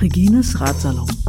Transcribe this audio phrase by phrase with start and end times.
[0.00, 1.19] Regines Ratsalon.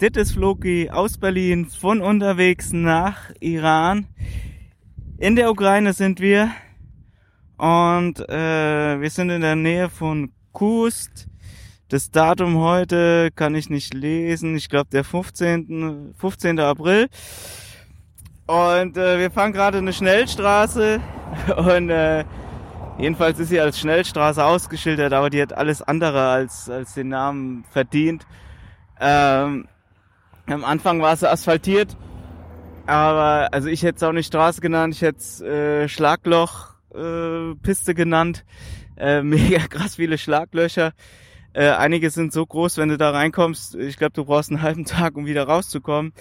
[0.00, 4.08] Das ist Floki aus Berlin von unterwegs nach Iran.
[5.18, 6.50] In der Ukraine sind wir
[7.58, 11.28] und äh, wir sind in der Nähe von Kust.
[11.90, 14.56] Das Datum heute kann ich nicht lesen.
[14.56, 16.12] Ich glaube der 15.
[16.18, 16.58] 15.
[16.58, 17.08] April.
[18.48, 21.00] Und äh, wir fahren gerade eine Schnellstraße
[21.56, 22.24] und äh,
[22.98, 27.64] jedenfalls ist sie als Schnellstraße ausgeschildert, aber die hat alles andere als, als den Namen
[27.70, 28.26] verdient.
[29.00, 29.68] Ähm,
[30.46, 31.96] am Anfang war sie asphaltiert,
[32.86, 37.94] aber also ich hätte es auch nicht Straße genannt, ich hätte es äh, Schlagloch äh,
[37.94, 38.44] genannt.
[38.96, 40.92] Äh, mega krass viele Schlaglöcher.
[41.52, 44.84] Äh, einige sind so groß, wenn du da reinkommst, ich glaube, du brauchst einen halben
[44.84, 46.12] Tag, um wieder rauszukommen.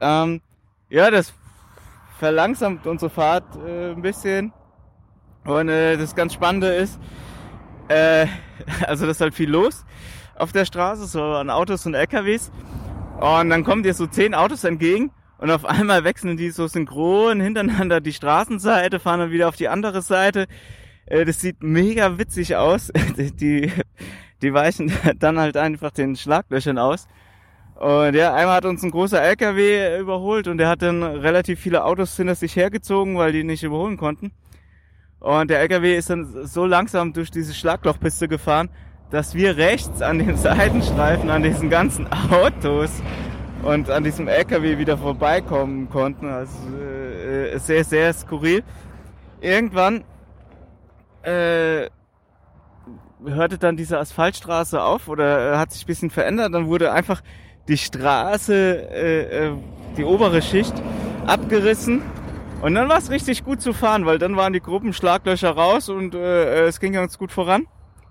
[0.00, 0.42] Ähm,
[0.90, 1.32] ja, das
[2.18, 4.52] verlangsamt unsere Fahrt äh, ein bisschen.
[5.44, 7.00] Und äh, das ganz Spannende ist,
[7.88, 8.26] äh,
[8.86, 9.84] also das ist halt viel los
[10.36, 12.50] auf der Straße, so an Autos und LKWs.
[13.20, 17.38] Und dann kommen dir so zehn Autos entgegen und auf einmal wechseln die so synchron
[17.40, 20.46] hintereinander die Straßenseite, fahren dann wieder auf die andere Seite.
[21.04, 22.90] Äh, das sieht mega witzig aus.
[23.16, 23.70] Die,
[24.40, 27.08] die weichen dann halt einfach den Schlaglöchern aus.
[27.74, 31.84] Und ja, einmal hat uns ein großer LKW überholt und der hat dann relativ viele
[31.84, 34.32] Autos hinter sich hergezogen, weil die nicht überholen konnten.
[35.18, 38.70] Und der LKW ist dann so langsam durch diese Schlaglochpiste gefahren,
[39.10, 42.90] dass wir rechts an den Seitenstreifen, an diesen ganzen Autos
[43.62, 46.28] und an diesem LKW wieder vorbeikommen konnten.
[46.28, 48.62] Also äh, sehr, sehr skurril.
[49.40, 50.04] Irgendwann
[51.22, 51.88] äh,
[53.24, 56.54] hörte dann diese Asphaltstraße auf oder äh, hat sich ein bisschen verändert.
[56.54, 57.22] Dann wurde einfach
[57.68, 59.52] die Straße, äh, äh,
[59.96, 60.74] die obere Schicht
[61.26, 62.02] abgerissen.
[62.62, 66.14] Und dann war es richtig gut zu fahren, weil dann waren die Gruppenschlaglöcher raus und
[66.14, 67.66] äh, es ging ganz gut voran.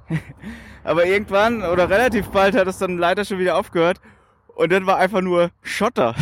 [0.83, 3.99] Aber irgendwann oder relativ bald hat es dann leider schon wieder aufgehört.
[4.47, 6.15] Und dann war einfach nur Schotter.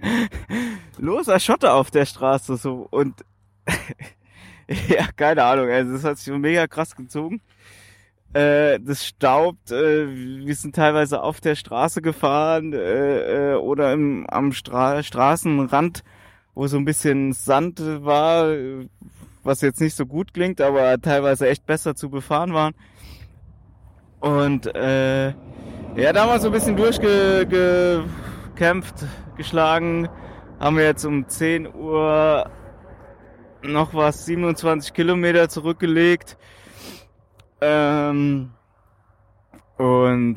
[0.98, 2.86] Loser Schotter auf der Straße so.
[2.90, 3.24] Und
[4.88, 7.40] ja, keine Ahnung, also das hat sich mega krass gezogen.
[8.34, 10.06] Äh, das staubt, äh,
[10.46, 16.04] wir sind teilweise auf der Straße gefahren äh, äh, oder im, am Stra Straßenrand,
[16.54, 18.54] wo so ein bisschen Sand war,
[19.44, 22.74] was jetzt nicht so gut klingt, aber teilweise echt besser zu befahren waren.
[24.20, 28.94] Und äh, ja, da haben wir so ein bisschen durchgekämpft,
[29.36, 30.08] geschlagen.
[30.58, 32.50] Haben wir jetzt um 10 Uhr
[33.62, 36.36] noch was, 27 Kilometer zurückgelegt.
[37.60, 38.50] Ähm,
[39.76, 40.36] und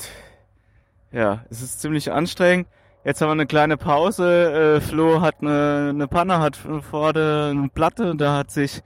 [1.12, 2.68] ja, es ist ziemlich anstrengend.
[3.03, 4.78] Jetzt haben wir eine kleine Pause.
[4.78, 8.84] Äh, Flo hat eine, eine Panne, hat vorne eine Platte, da hat sich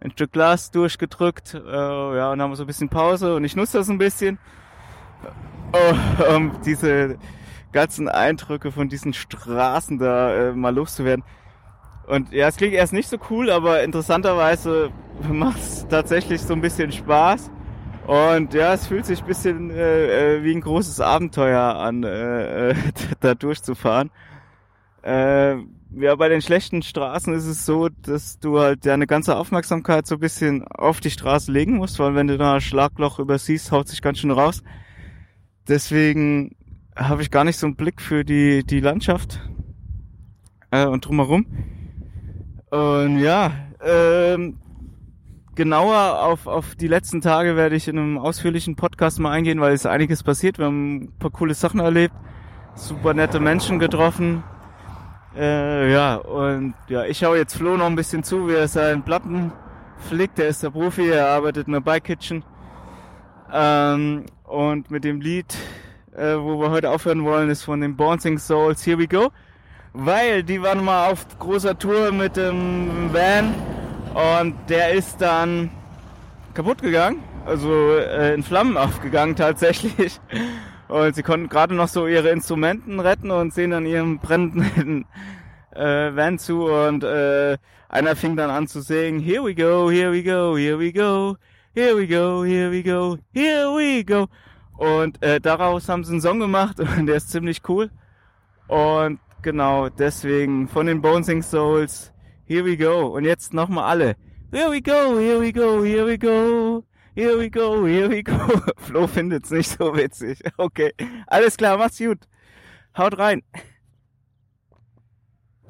[0.00, 1.54] ein Stück Glas durchgedrückt.
[1.54, 4.38] Äh, ja, und haben so ein bisschen Pause und ich nutze das ein bisschen,
[5.72, 7.18] oh, um diese
[7.72, 11.24] ganzen Eindrücke von diesen Straßen da äh, mal loszuwerden.
[12.06, 14.90] Und ja, es klingt erst nicht so cool, aber interessanterweise
[15.28, 17.50] macht es tatsächlich so ein bisschen Spaß.
[18.06, 22.74] Und ja, es fühlt sich ein bisschen äh, äh wie ein großes Abenteuer an, äh
[23.20, 24.10] da durchzufahren.
[25.02, 25.56] Äh,
[25.98, 30.16] ja, bei den schlechten Straßen ist es so, dass du halt deine ganze Aufmerksamkeit so
[30.16, 33.88] ein bisschen auf die Straße legen musst, weil wenn du da ein Schlagloch übersiehst, haut
[33.88, 34.62] sich ganz schön raus.
[35.68, 36.54] Deswegen
[36.94, 39.40] habe ich gar nicht so einen Blick für die, die Landschaft
[40.70, 41.46] äh, und drumherum.
[42.70, 44.58] Und ja, ähm,
[45.54, 49.72] genauer auf, auf die letzten Tage werde ich in einem ausführlichen Podcast mal eingehen, weil
[49.72, 50.58] es einiges passiert.
[50.58, 52.14] Wir haben ein paar coole Sachen erlebt,
[52.74, 54.44] super nette Menschen getroffen.
[55.36, 59.02] Äh, ja, und ja, ich schaue jetzt Flo noch ein bisschen zu, wie er seinen
[59.02, 59.52] Platten
[60.08, 60.38] flickt.
[60.38, 62.42] Der ist der Profi, er arbeitet in der Bike Kitchen.
[63.52, 65.54] Ähm, und mit dem Lied,
[66.16, 69.30] äh, wo wir heute aufhören wollen, ist von den Bouncing Souls Here We Go.
[69.92, 73.54] Weil die waren mal auf großer Tour mit dem Van
[74.14, 75.70] und der ist dann
[76.54, 80.18] kaputt gegangen, also äh, in Flammen aufgegangen tatsächlich.
[80.88, 85.04] Und sie konnten gerade noch so ihre Instrumenten retten und sehen dann ihrem brennenden
[85.72, 90.12] äh, Van zu und äh, einer fing dann an zu singen, Here we go, here
[90.12, 91.36] we go, here we go,
[91.74, 94.28] here we go, here we go, here we go.
[94.76, 97.90] Und äh, daraus haben sie einen Song gemacht und der ist ziemlich cool.
[98.68, 102.12] Und genau deswegen von den Bonesing Souls,
[102.48, 103.08] Here we go.
[103.08, 104.16] Und jetzt nochmal alle.
[104.52, 106.84] Here we go, here we go, here we go.
[107.16, 108.36] Here we go, here we go.
[108.76, 110.38] Flo findet's nicht so witzig.
[110.58, 110.92] Okay.
[111.26, 112.18] Alles klar, mach's gut.
[112.94, 113.42] Haut rein.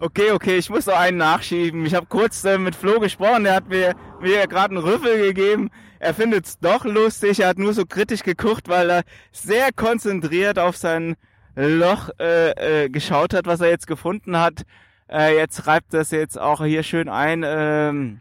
[0.01, 1.87] Okay, okay, ich muss noch einen nachschieben.
[1.87, 5.71] Ich habe kurz äh, mit Flo gesprochen, der hat mir, mir gerade einen Rüffel gegeben.
[6.01, 10.77] Er findet's doch lustig, er hat nur so kritisch geguckt, weil er sehr konzentriert auf
[10.77, 11.15] sein
[11.55, 14.65] Loch äh, äh, geschaut hat, was er jetzt gefunden hat.
[15.09, 17.45] Äh, jetzt reibt das jetzt auch hier schön ein.
[17.47, 18.21] Ähm,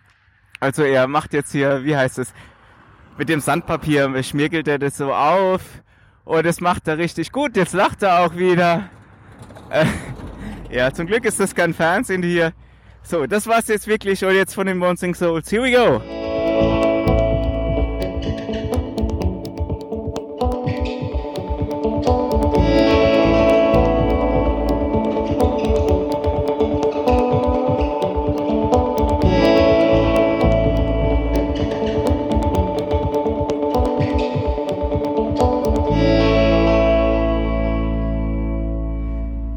[0.60, 2.32] also er macht jetzt hier, wie heißt es,
[3.18, 5.62] mit dem Sandpapier schmirgelt er das so auf.
[6.24, 7.56] Und das macht er richtig gut.
[7.56, 8.90] Jetzt lacht er auch wieder.
[9.70, 9.86] Äh,
[10.72, 12.54] ja, zum Glück ist das kein Fernsehen hier.
[13.04, 14.26] So, das war's jetzt wirklich.
[14.26, 15.52] Und jetzt von den Bouncing Souls.
[15.52, 16.02] Here we go.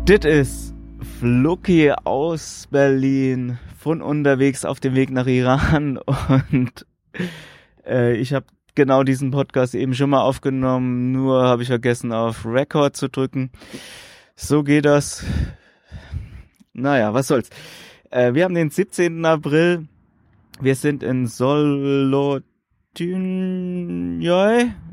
[0.08, 0.74] Dit ist
[1.20, 5.98] Fluki aus Berlin von unterwegs auf dem Weg nach Iran
[6.50, 6.86] und
[7.86, 12.46] äh, ich habe genau diesen Podcast eben schon mal aufgenommen, nur habe ich vergessen auf
[12.46, 13.50] Record zu drücken.
[14.34, 15.26] So geht das.
[16.72, 17.50] Naja, was soll's.
[18.08, 19.22] Äh, wir haben den 17.
[19.26, 19.88] April.
[20.58, 22.62] Wir sind in Solotynjoi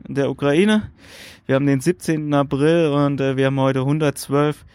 [0.10, 0.92] in der Ukraine.
[1.46, 2.34] Wir haben den 17.
[2.34, 4.66] April und äh, wir haben heute 112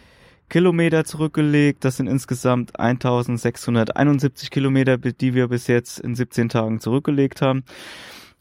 [0.50, 1.85] Kilometer zurückgelegt.
[1.85, 7.64] Das sind insgesamt 1671 Kilometer, die wir bis jetzt in 17 Tagen zurückgelegt haben.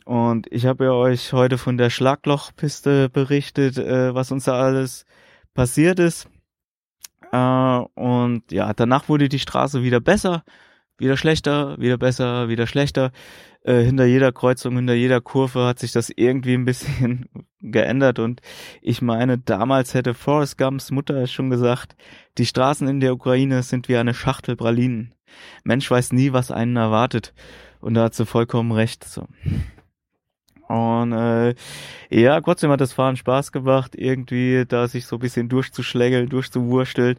[0.04, 5.06] Und ich habe ja euch heute von der Schlaglochpiste berichtet, äh, was uns da alles
[5.54, 6.28] passiert ist.
[7.32, 10.44] Äh, und ja, danach wurde die Straße wieder besser,
[11.00, 13.12] wieder schlechter, wieder besser, wieder schlechter.
[13.64, 17.28] Äh, hinter jeder Kreuzung, hinter jeder Kurve hat sich das irgendwie ein bisschen
[17.62, 18.42] geändert und
[18.82, 21.96] ich meine, damals hätte Forrest Gumps Mutter schon gesagt,
[22.38, 25.14] die Straßen in der Ukraine sind wie eine Schachtel Pralinen.
[25.64, 27.34] Mensch weiß nie, was einen erwartet
[27.82, 29.04] und da hat sie vollkommen recht.
[29.04, 29.28] So.
[30.70, 31.56] Und äh,
[32.10, 37.18] ja, trotzdem hat das Fahren Spaß gemacht, irgendwie da sich so ein bisschen durchzuschlägeln, durchzuwursteln.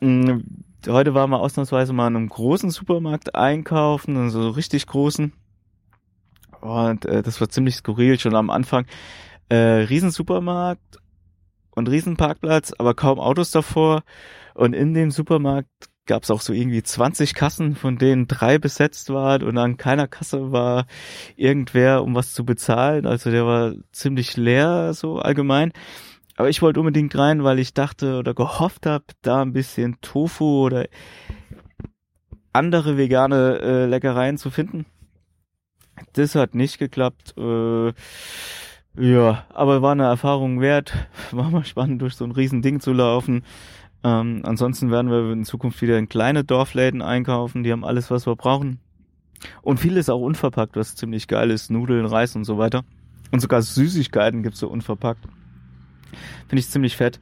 [0.00, 0.40] Mm,
[0.88, 5.32] heute waren wir ausnahmsweise mal in einem großen Supermarkt einkaufen, also so richtig großen.
[6.60, 8.86] Und äh, das war ziemlich skurril schon am Anfang.
[9.48, 10.98] Äh, Riesensupermarkt
[11.74, 14.02] und Riesenparkplatz, aber kaum Autos davor.
[14.54, 15.68] Und in dem Supermarkt
[16.06, 20.08] gab es auch so irgendwie 20 Kassen, von denen drei besetzt waren und an keiner
[20.08, 20.86] Kasse war
[21.36, 23.06] irgendwer, um was zu bezahlen.
[23.06, 25.72] Also der war ziemlich leer so allgemein.
[26.36, 30.66] Aber ich wollte unbedingt rein, weil ich dachte oder gehofft habe, da ein bisschen Tofu
[30.66, 30.86] oder
[32.52, 34.86] andere vegane äh, Leckereien zu finden.
[36.12, 37.34] Das hat nicht geklappt.
[37.38, 37.92] Äh,
[38.98, 40.94] ja, aber war eine Erfahrung wert.
[41.30, 43.44] War mal spannend, durch so ein riesen Ding zu laufen.
[44.02, 47.62] Ähm, ansonsten werden wir in Zukunft wieder in kleine Dorfläden einkaufen.
[47.62, 48.80] Die haben alles, was wir brauchen.
[49.60, 51.70] Und vieles auch unverpackt, was ziemlich geil ist.
[51.70, 52.84] Nudeln, Reis und so weiter.
[53.32, 55.26] Und sogar Süßigkeiten gibt's so unverpackt.
[56.48, 57.20] Finde ich ziemlich fett.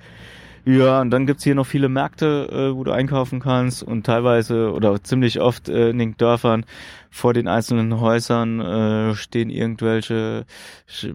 [0.66, 4.72] Ja, und dann gibt's hier noch viele Märkte, äh, wo du einkaufen kannst und teilweise
[4.72, 6.64] oder ziemlich oft äh, in den Dörfern
[7.10, 10.46] vor den einzelnen Häusern äh, stehen irgendwelche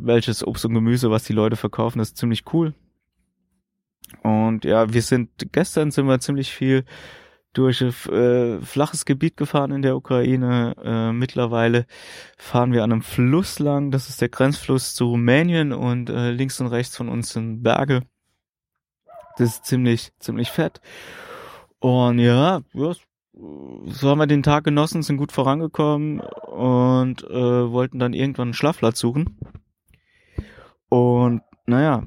[0.01, 1.97] welches Obst und Gemüse, was die Leute verkaufen.
[1.97, 2.75] Das ist ziemlich cool.
[4.21, 6.85] Und ja, wir sind gestern sind wir ziemlich viel
[7.59, 10.75] durch äh, flaches Gebiet gefahren in der Ukraine.
[10.81, 11.85] Äh, mittlerweile
[12.37, 13.91] fahren wir an einem Fluss lang.
[13.91, 18.03] Das ist der Grenzfluss zu Rumänien und äh, links und rechts von uns sind Berge.
[19.37, 20.79] Das ist ziemlich, ziemlich fett.
[21.79, 22.93] Und ja, ja,
[23.33, 28.53] so haben wir den Tag genossen, sind gut vorangekommen und äh, wollten dann irgendwann einen
[28.53, 29.37] Schlafplatz suchen.
[30.87, 32.03] Und naja,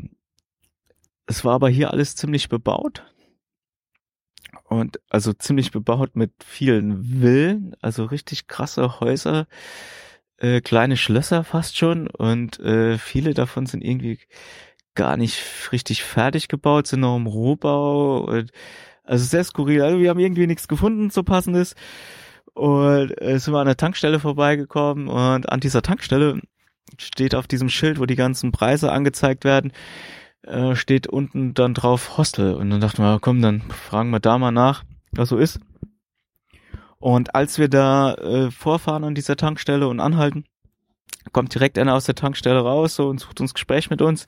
[1.27, 3.12] es war aber hier alles ziemlich bebaut.
[4.73, 9.47] Und also ziemlich bebaut mit vielen Villen, also richtig krasse Häuser,
[10.39, 12.07] äh, kleine Schlösser fast schon.
[12.07, 14.19] Und äh, viele davon sind irgendwie
[14.95, 18.25] gar nicht richtig fertig gebaut, sind noch im Rohbau.
[18.25, 18.51] Und,
[19.05, 19.83] also sehr skurril.
[19.83, 21.75] Also wir haben irgendwie nichts gefunden, so passendes.
[22.55, 26.41] Und äh, sind wir an der Tankstelle vorbeigekommen und an dieser Tankstelle
[26.99, 29.73] steht auf diesem Schild, wo die ganzen Preise angezeigt werden,
[30.43, 32.55] äh, steht unten dann drauf Hostel.
[32.55, 35.61] Und dann dachten wir, komm, dann fragen wir da mal nach, was so ist.
[36.99, 40.45] Und als wir da äh, vorfahren an dieser Tankstelle und anhalten,
[41.33, 44.27] kommt direkt einer aus der Tankstelle raus so, und sucht uns Gespräch mit uns.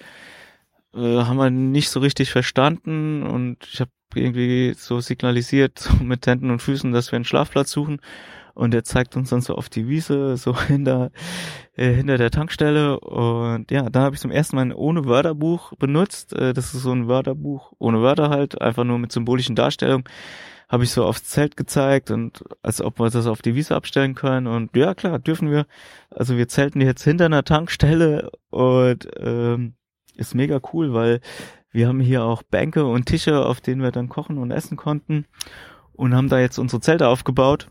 [0.95, 6.27] Äh, haben wir nicht so richtig verstanden und ich habe irgendwie so signalisiert so mit
[6.27, 8.01] Händen und Füßen, dass wir einen Schlafplatz suchen.
[8.55, 11.11] Und er zeigt uns dann so auf die Wiese, so hinter,
[11.77, 13.01] äh, hinter der Tankstelle.
[13.01, 16.33] Und ja, da habe ich zum ersten Mal ein ohne Wörterbuch benutzt.
[16.33, 20.05] Äh, das ist so ein Wörterbuch ohne Wörter halt, einfach nur mit symbolischen Darstellungen.
[20.69, 24.15] Habe ich so aufs Zelt gezeigt und als ob wir das auf die Wiese abstellen
[24.15, 24.47] können.
[24.47, 25.67] Und ja, klar, dürfen wir.
[26.11, 29.75] Also wir zelten jetzt hinter einer Tankstelle und ähm,
[30.17, 31.21] ist mega cool, weil
[31.71, 35.27] wir haben hier auch Bänke und Tische, auf denen wir dann kochen und essen konnten
[35.93, 37.69] und haben da jetzt unsere Zelte aufgebaut.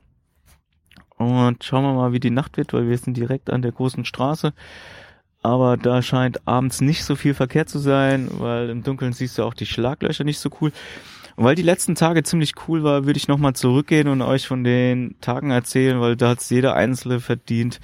[1.32, 4.06] Und schauen wir mal, wie die Nacht wird, weil wir sind direkt an der großen
[4.06, 4.53] Straße.
[5.42, 9.44] Aber da scheint abends nicht so viel Verkehr zu sein, weil im Dunkeln siehst du
[9.44, 10.72] auch die Schlaglöcher nicht so cool.
[11.36, 14.63] Und weil die letzten Tage ziemlich cool war, würde ich nochmal zurückgehen und euch von
[14.63, 17.80] den Tagen erzählen, weil da hat es jeder Einzelne verdient,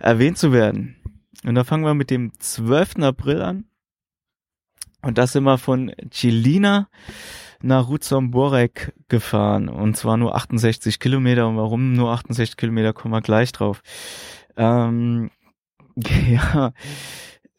[0.00, 0.96] erwähnt zu werden.
[1.44, 2.96] Und da fangen wir mit dem 12.
[3.02, 3.64] April an.
[5.02, 6.88] Und da sind wir von Chilina
[7.62, 9.68] nach Ruzomborek gefahren.
[9.68, 11.48] Und zwar nur 68 Kilometer.
[11.48, 13.82] Und warum nur 68 Kilometer, kommen wir gleich drauf.
[14.56, 15.30] Ähm,
[15.96, 16.72] ja,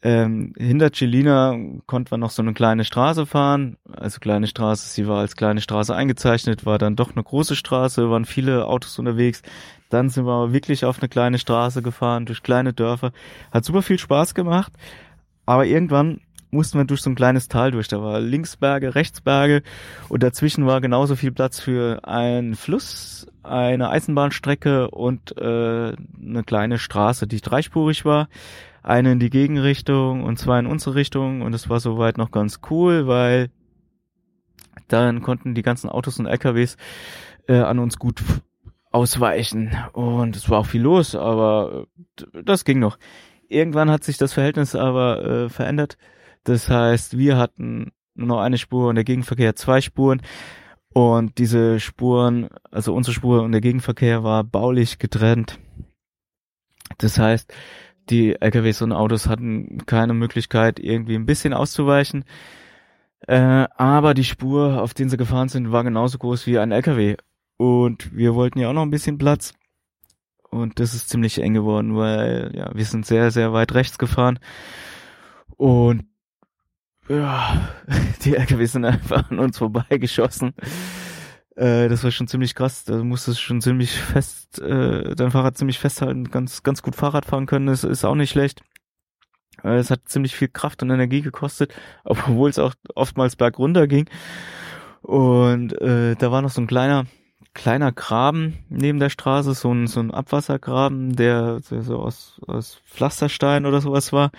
[0.04, 3.78] ähm, hinter Celina konnten wir noch so eine kleine Straße fahren.
[3.92, 8.10] Also kleine Straße, sie war als kleine Straße eingezeichnet, war dann doch eine große Straße,
[8.10, 9.42] waren viele Autos unterwegs.
[9.90, 13.12] Dann sind wir aber wirklich auf eine kleine Straße gefahren, durch kleine Dörfer.
[13.52, 14.72] Hat super viel Spaß gemacht.
[15.46, 17.88] Aber irgendwann mussten wir durch so ein kleines Tal durch.
[17.88, 19.64] Da war links Berge, rechts Berge
[20.10, 26.80] und dazwischen war genauso viel Platz für einen Fluss, eine Eisenbahnstrecke und äh, eine kleine
[26.80, 28.30] Straße, die dreispurig war.
[28.84, 32.62] Eine in die Gegenrichtung und zwei in unsere Richtung und es war soweit noch ganz
[32.70, 33.50] cool, weil
[34.88, 36.78] dann konnten die ganzen Autos und LKWs
[37.48, 38.24] äh, an uns gut
[38.92, 41.88] ausweichen und es war auch viel los, aber
[42.34, 42.98] äh, das ging noch.
[43.50, 45.98] Irgendwann hat sich das Verhältnis aber äh, verändert
[46.48, 50.22] das heißt, wir hatten nur noch eine Spur und der Gegenverkehr zwei Spuren.
[50.94, 55.60] Und diese Spuren, also unsere Spur und der Gegenverkehr war baulich getrennt.
[57.00, 57.54] Das heißt,
[58.10, 62.24] die LKWs und Autos hatten keine Möglichkeit, irgendwie ein bisschen auszuweichen.
[63.28, 67.18] Äh, aber die Spur, auf den sie gefahren sind, war genauso groß wie ein LKW.
[67.58, 69.54] Und wir wollten ja auch noch ein bisschen Platz.
[70.50, 74.40] Und das ist ziemlich eng geworden, weil ja, wir sind sehr, sehr weit rechts gefahren.
[75.58, 76.06] Und
[77.10, 77.70] ja,
[78.24, 80.54] die LKW sind einfach an uns vorbeigeschossen.
[81.56, 82.84] Äh, das war schon ziemlich krass.
[82.86, 87.48] Da musstest schon ziemlich fest, äh, dein Fahrrad ziemlich festhalten, ganz, ganz gut Fahrrad fahren
[87.48, 87.68] können.
[87.68, 88.62] Das ist auch nicht schlecht.
[89.64, 91.74] Äh, es hat ziemlich viel Kraft und Energie gekostet,
[92.04, 94.10] obwohl es auch oftmals bergunter ging.
[95.02, 97.06] Und äh, da war noch so ein kleiner,
[97.54, 103.66] kleiner Graben neben der Straße, so ein, so ein Abwassergraben, der so aus, aus Pflasterstein
[103.66, 104.32] oder sowas war.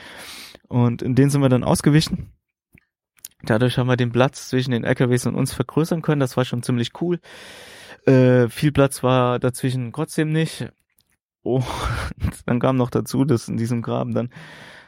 [0.68, 2.30] Und in den sind wir dann ausgewichen.
[3.42, 6.20] Dadurch haben wir den Platz zwischen den LKWs und uns vergrößern können.
[6.20, 7.20] Das war schon ziemlich cool.
[8.06, 10.68] Äh, viel Platz war dazwischen trotzdem nicht.
[11.42, 11.62] Oh,
[12.46, 14.30] dann kam noch dazu, dass in diesem Graben dann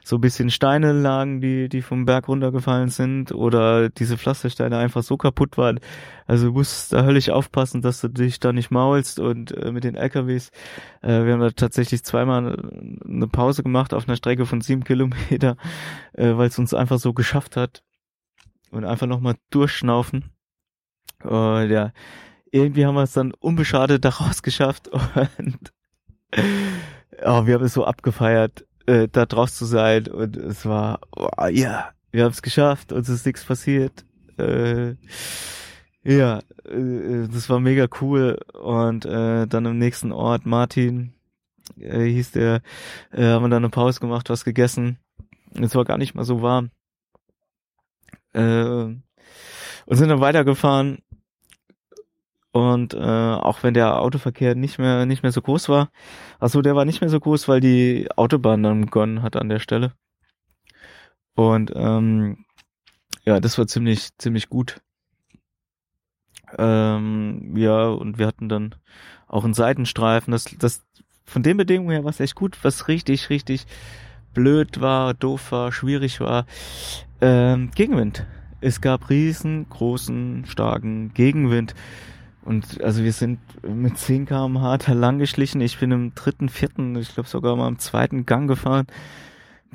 [0.02, 5.02] so ein bisschen Steine lagen, die, die vom Berg runtergefallen sind oder diese Pflastersteine einfach
[5.02, 5.78] so kaputt waren.
[6.26, 9.84] Also du musst da höllisch aufpassen, dass du dich da nicht maulst und äh, mit
[9.84, 10.50] den LKWs.
[11.02, 12.56] Äh, wir haben da tatsächlich zweimal
[13.06, 15.56] eine Pause gemacht auf einer Strecke von sieben Kilometer,
[16.14, 17.82] äh, weil es uns einfach so geschafft hat,
[18.70, 20.30] und einfach nochmal durchschnaufen.
[21.22, 21.92] Und ja,
[22.50, 25.72] irgendwie haben wir es dann unbeschadet daraus geschafft und
[27.24, 31.28] oh, wir haben es so abgefeiert, äh, da draus zu sein und es war, oh,
[31.40, 34.04] ja, yeah, wir haben es geschafft, uns ist nichts passiert.
[34.38, 34.94] Äh,
[36.02, 41.12] ja, äh, das war mega cool und äh, dann im nächsten Ort, Martin,
[41.78, 42.62] äh, hieß der,
[43.12, 44.98] äh, haben wir dann eine Pause gemacht, was gegessen.
[45.54, 46.70] Es war gar nicht mal so warm.
[48.32, 48.40] Äh,
[49.86, 50.98] und sind dann weitergefahren.
[52.52, 55.90] Und äh, auch wenn der Autoverkehr nicht mehr nicht mehr so groß war,
[56.40, 59.60] also der war nicht mehr so groß, weil die Autobahn dann begonnen hat an der
[59.60, 59.92] Stelle.
[61.34, 62.44] Und ähm,
[63.24, 64.80] ja, das war ziemlich ziemlich gut.
[66.58, 68.74] Ähm, ja, und wir hatten dann
[69.28, 70.32] auch einen Seitenstreifen.
[70.32, 70.84] Das, das
[71.24, 72.58] von den Bedingungen her war es echt gut.
[72.64, 73.66] Was richtig richtig
[74.34, 76.46] blöd war, doof war, schwierig war,
[77.20, 78.26] ähm, Gegenwind.
[78.60, 81.74] Es gab riesengroßen, starken Gegenwind.
[82.42, 85.60] Und also wir sind mit 10 kmh da lang geschlichen.
[85.60, 88.86] Ich bin im dritten, vierten, ich glaube sogar mal im zweiten Gang gefahren.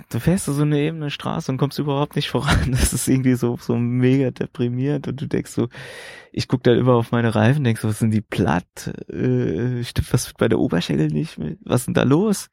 [0.09, 2.57] du fährst so eine ebene Straße und kommst überhaupt nicht voran.
[2.71, 5.69] Das ist irgendwie so, so mega deprimierend und du denkst so,
[6.31, 8.93] ich guck da immer auf meine Reifen, denkst so, was sind die platt?
[9.09, 11.39] Äh, stimmt was bei der Oberschenkel nicht?
[11.63, 12.49] Was ist denn da los?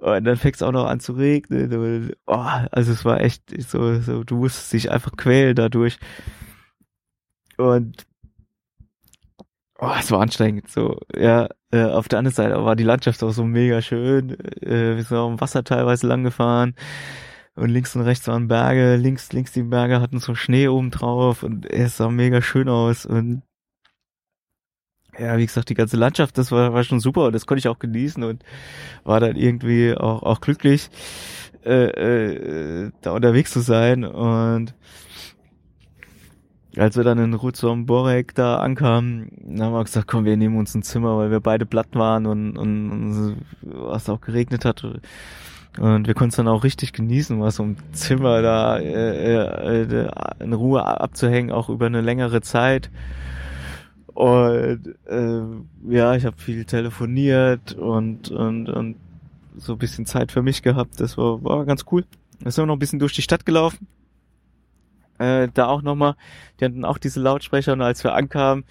[0.00, 1.72] Und dann fängst auch noch an zu regnen.
[1.74, 5.98] Und, oh, also es war echt so, so, du musstest dich einfach quälen dadurch.
[7.58, 8.06] Und
[9.78, 10.70] oh, es war anstrengend.
[10.70, 14.30] So, ja, äh, auf der anderen Seite war die Landschaft auch so mega schön.
[14.62, 16.74] Äh, wir sind auch im Wasser teilweise lang gefahren.
[17.54, 18.96] Und links und rechts waren Berge.
[18.96, 23.04] Links, links die Berge hatten so Schnee oben drauf und es sah mega schön aus.
[23.04, 23.42] Und
[25.20, 27.68] ja, wie gesagt, die ganze Landschaft, das war, war schon super und das konnte ich
[27.68, 28.42] auch genießen und
[29.04, 30.90] war dann irgendwie auch, auch glücklich,
[31.64, 34.04] äh, äh, da unterwegs zu sein.
[34.04, 34.74] Und
[36.76, 40.74] als wir dann in Ruzom Borek da ankamen, haben wir gesagt, komm, wir nehmen uns
[40.74, 44.84] ein Zimmer, weil wir beide platt waren und, und, und was auch geregnet hat.
[45.78, 50.10] Und wir konnten es dann auch richtig genießen, was so ein Zimmer da äh, äh,
[50.40, 52.90] in Ruhe abzuhängen, auch über eine längere Zeit.
[54.14, 58.96] Und äh, ja, ich habe viel telefoniert und, und, und
[59.56, 61.00] so ein bisschen Zeit für mich gehabt.
[61.00, 62.04] Das war, war ganz cool.
[62.40, 63.86] Dann sind wir noch ein bisschen durch die Stadt gelaufen
[65.20, 66.16] äh, da auch nochmal,
[66.58, 68.64] die hatten auch diese Lautsprecher und als wir ankamen,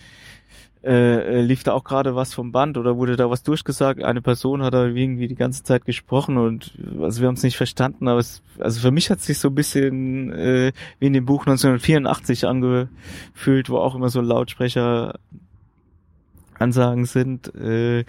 [0.83, 4.01] äh, äh, lief da auch gerade was vom Band oder wurde da was durchgesagt.
[4.03, 7.57] Eine Person hat da irgendwie die ganze Zeit gesprochen und also wir haben es nicht
[7.57, 11.13] verstanden, aber es, also für mich hat es sich so ein bisschen äh, wie in
[11.13, 15.15] dem Buch 1984 angefühlt, wo auch immer so Lautsprecher
[16.57, 17.53] Ansagen sind.
[17.55, 18.05] Äh,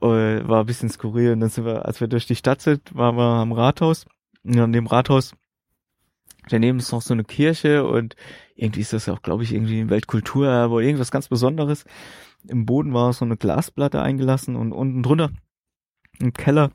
[0.00, 3.16] war ein bisschen skurril und dann sind wir, als wir durch die Stadt sind, waren
[3.16, 4.06] wir am Rathaus.
[4.44, 5.32] Und an dem Rathaus
[6.48, 8.16] Daneben ist noch so eine Kirche und
[8.54, 11.84] irgendwie ist das ja auch, glaube ich, irgendwie ein Weltkulturerbe oder irgendwas ganz Besonderes.
[12.46, 15.30] Im Boden war so eine Glasplatte eingelassen und unten drunter
[16.20, 16.70] im Keller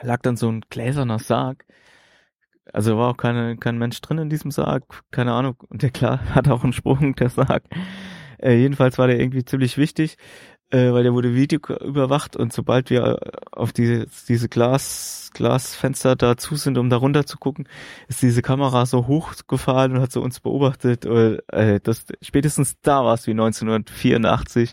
[0.00, 1.64] lag dann so ein gläserner Sarg.
[2.72, 5.56] Also war auch keine, kein Mensch drin in diesem Sarg, keine Ahnung.
[5.68, 7.64] Und der klar hat auch einen Sprung, der Sarg.
[8.38, 10.16] Äh, jedenfalls war der irgendwie ziemlich wichtig
[10.72, 13.18] äh, weil der wurde Video überwacht und sobald wir
[13.52, 17.68] auf diese, diese Glas, Glasfenster dazu sind, um da runter zu gucken,
[18.08, 21.04] ist diese Kamera so hochgefahren und hat so uns beobachtet.
[21.04, 24.72] Und, äh, das, spätestens da war es wie 1984.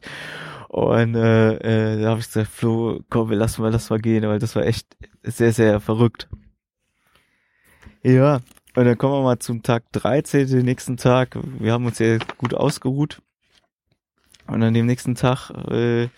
[0.70, 4.24] Und äh, äh, da habe ich gesagt, Flo, komm, wir lassen mal das mal gehen,
[4.24, 6.30] weil das war echt sehr, sehr verrückt.
[8.04, 8.40] Ja,
[8.76, 11.38] und dann kommen wir mal zum Tag 13, den nächsten Tag.
[11.60, 13.22] Wir haben uns sehr gut ausgeruht.
[14.50, 16.10] Und an dem nächsten Tag äh,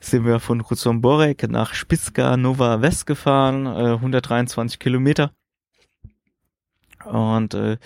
[0.00, 5.32] sind wir von Ruzomborek nach Spitzka Nova West gefahren, äh, 123 Kilometer.
[7.04, 7.78] Und äh,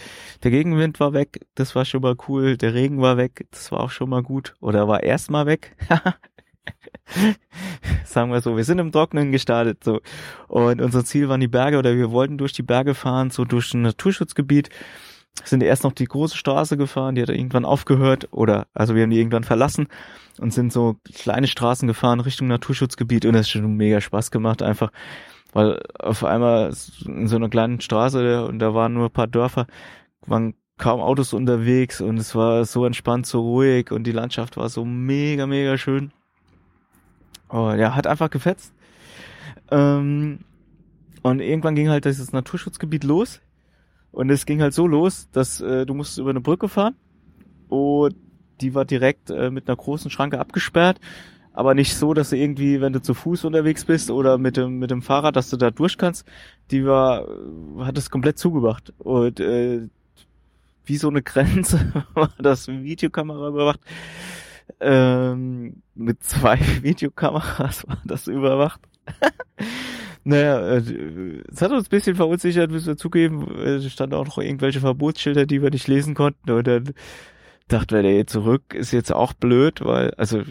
[0.42, 2.56] der Gegenwind war weg, das war schon mal cool.
[2.56, 4.54] Der Regen war weg, das war auch schon mal gut.
[4.60, 5.76] Oder war erst mal weg.
[8.04, 10.00] Sagen wir so, wir sind im Trocknen gestartet so.
[10.48, 13.74] Und unser Ziel waren die Berge oder wir wollten durch die Berge fahren, so durch
[13.74, 14.70] ein Naturschutzgebiet
[15.44, 19.10] sind erst noch die große Straße gefahren, die hat irgendwann aufgehört oder also wir haben
[19.10, 19.88] die irgendwann verlassen
[20.38, 24.62] und sind so kleine Straßen gefahren Richtung Naturschutzgebiet und das ist schon mega Spaß gemacht
[24.62, 24.90] einfach,
[25.52, 26.74] weil auf einmal
[27.06, 29.66] in so einer kleinen Straße und da waren nur ein paar Dörfer,
[30.26, 34.68] waren kaum Autos unterwegs und es war so entspannt, so ruhig und die Landschaft war
[34.68, 36.12] so mega, mega schön.
[37.50, 38.72] Oh, ja, hat einfach gefetzt.
[39.70, 40.40] Ähm,
[41.22, 43.40] und irgendwann ging halt dieses Naturschutzgebiet los
[44.12, 46.94] und es ging halt so los, dass äh, du musstest über eine Brücke fahren
[47.68, 48.14] und
[48.60, 51.00] die war direkt äh, mit einer großen Schranke abgesperrt,
[51.52, 54.78] aber nicht so, dass du irgendwie, wenn du zu Fuß unterwegs bist oder mit dem
[54.78, 56.26] mit dem Fahrrad, dass du da durch kannst.
[56.70, 57.26] Die war
[57.78, 59.88] hat es komplett zugemacht und äh,
[60.84, 63.80] wie so eine Grenze war das Videokamera überwacht.
[64.78, 68.80] Ähm, mit zwei Videokameras war das überwacht.
[70.24, 73.58] Naja, äh, es hat uns ein bisschen verunsichert, müssen wir zugeben.
[73.58, 76.50] Es standen auch noch irgendwelche Verbotsschilder, die wir nicht lesen konnten.
[76.50, 76.92] Und dann
[77.68, 80.42] dachten wir, der zurück ist jetzt auch blöd, weil, also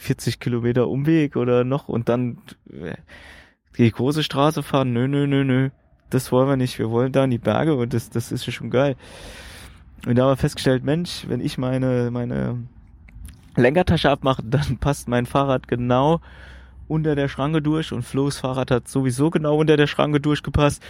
[0.00, 2.38] 40 Kilometer Umweg oder noch und dann
[2.70, 2.94] äh,
[3.76, 4.92] die große Straße fahren.
[4.92, 5.70] Nö, nö, nö, nö.
[6.10, 6.78] Das wollen wir nicht.
[6.78, 8.96] Wir wollen da in die Berge und das, das ist ja schon geil.
[10.06, 12.62] Und da haben wir festgestellt, Mensch, wenn ich meine, meine
[13.56, 16.20] Lenkertasche abmache, dann passt mein Fahrrad genau
[16.88, 20.82] unter der Schranke durch und Flo's Fahrrad hat sowieso genau unter der Schranke durchgepasst.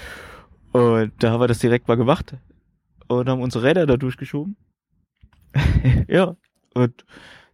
[0.72, 2.36] Und da haben wir das direkt mal gemacht
[3.08, 4.56] und haben unsere Räder da durchgeschoben.
[6.08, 6.36] ja,
[6.74, 7.04] und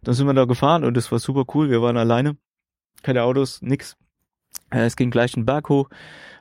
[0.03, 1.69] dann sind wir da gefahren und es war super cool.
[1.69, 2.35] Wir waren alleine,
[3.01, 3.95] keine Autos, nix.
[4.69, 5.89] Äh, es ging gleich einen Berg hoch,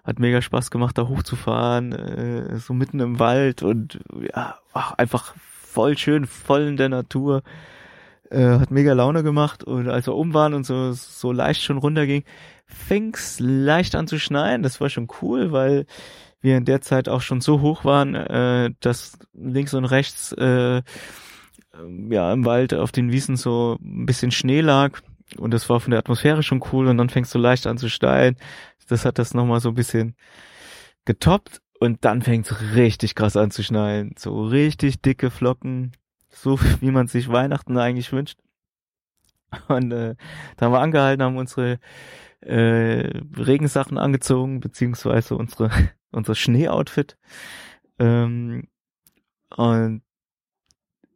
[0.04, 4.00] hat mega Spaß gemacht, da hochzufahren, äh, so mitten im Wald und
[4.34, 4.58] ja,
[4.96, 7.42] einfach voll schön, voll in der Natur.
[8.32, 11.76] Äh, hat mega Laune gemacht und als wir oben waren und so, so leicht schon
[11.76, 12.24] runterging,
[12.64, 14.62] fing's leicht an zu schneien.
[14.62, 15.84] Das war schon cool, weil
[16.40, 20.82] wir in der Zeit auch schon so hoch waren, äh, dass links und rechts äh,
[22.08, 25.00] ja im Wald auf den Wiesen so ein bisschen Schnee lag
[25.36, 27.90] und das war von der Atmosphäre schon cool und dann fängst du leicht an zu
[27.90, 28.38] steigen.
[28.88, 30.16] Das hat das nochmal so ein bisschen
[31.04, 34.14] getoppt und dann fängt's richtig krass an zu schneien.
[34.16, 35.92] So richtig dicke Flocken,
[36.32, 38.38] so wie man sich Weihnachten eigentlich wünscht.
[39.68, 40.14] Und äh,
[40.56, 41.78] da haben wir angehalten, haben unsere
[42.40, 45.70] äh, Regensachen angezogen, beziehungsweise unsere,
[46.10, 47.16] unser Schneeoutfit.
[47.98, 48.68] Ähm,
[49.56, 50.02] und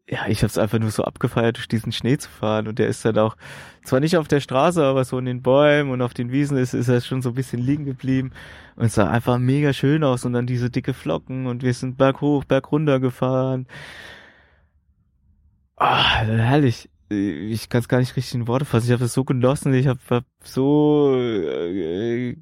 [0.09, 2.69] ja, ich habe es einfach nur so abgefeiert, durch diesen Schnee zu fahren.
[2.69, 3.37] Und der ist dann auch,
[3.83, 6.75] zwar nicht auf der Straße, aber so in den Bäumen und auf den Wiesen ist,
[6.75, 8.31] ist er schon so ein bisschen liegen geblieben.
[8.77, 10.25] Und es sah einfach mega schön aus.
[10.25, 13.67] Und dann diese dicke Flocken und wir sind berghoch, bergunter gefahren.
[15.77, 16.89] Ah, herrlich.
[17.09, 18.87] Ich kann es gar nicht richtig in Worte fassen.
[18.87, 19.73] Ich habe es so genossen.
[19.75, 22.37] Ich habe hab so äh,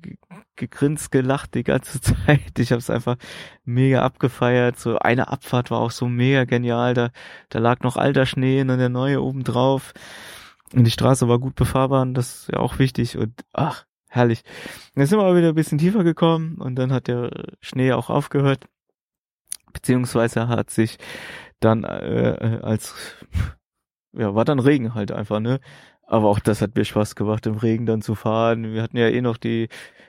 [0.57, 2.59] gegrinst, gelacht die ganze Zeit.
[2.59, 3.16] Ich habe es einfach
[3.64, 4.79] mega abgefeiert.
[4.79, 6.94] So eine Abfahrt war auch so mega genial.
[6.94, 7.11] Da,
[7.51, 9.92] da lag noch alter Schnee und dann der neue oben drauf.
[10.73, 13.18] Und die Straße war gut befahrbar und das ist ja auch wichtig.
[13.18, 14.44] Und ach, herrlich.
[14.94, 18.11] Dann sind wir aber wieder ein bisschen tiefer gekommen und dann hat der Schnee auch
[18.11, 18.64] aufgehört.
[19.73, 20.99] Beziehungsweise hat sich
[21.64, 22.94] dann äh, als
[24.12, 25.61] ja, war dann Regen halt einfach, ne?
[26.07, 28.74] Aber auch das hat mir Spaß gemacht, im Regen dann zu fahren.
[28.74, 29.68] Wir hatten ja eh noch die,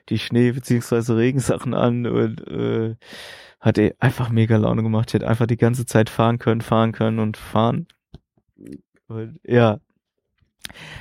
[0.09, 2.95] die Schnee- beziehungsweise Regensachen an und äh,
[3.61, 5.09] hat eh einfach mega Laune gemacht.
[5.09, 7.87] Ich hätte einfach die ganze Zeit fahren können, fahren können und fahren.
[9.07, 9.79] Und, ja.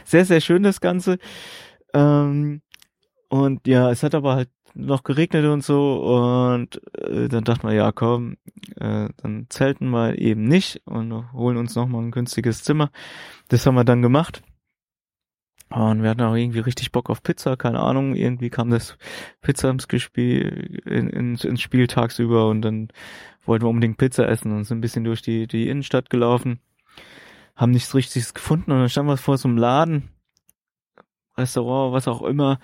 [0.04, 1.18] Sehr, sehr schön das Ganze.
[1.92, 2.62] Ähm,
[3.28, 7.74] und ja, es hat aber halt noch geregnet und so und äh, dann dachten wir,
[7.74, 8.36] ja komm,
[8.76, 12.90] äh, dann zelten wir eben nicht und holen uns nochmal ein günstiges Zimmer.
[13.48, 14.42] Das haben wir dann gemacht.
[15.70, 18.96] Und wir hatten auch irgendwie richtig Bock auf Pizza, keine Ahnung, irgendwie kam das
[19.40, 22.88] Pizza ins, Spiel, in, ins, ins Spiel tagsüber und dann
[23.44, 26.60] wollten wir unbedingt Pizza essen und sind ein bisschen durch die, die Innenstadt gelaufen,
[27.56, 30.10] haben nichts Richtiges gefunden und dann standen wir vor so einem Laden,
[31.36, 32.60] Restaurant, was auch immer,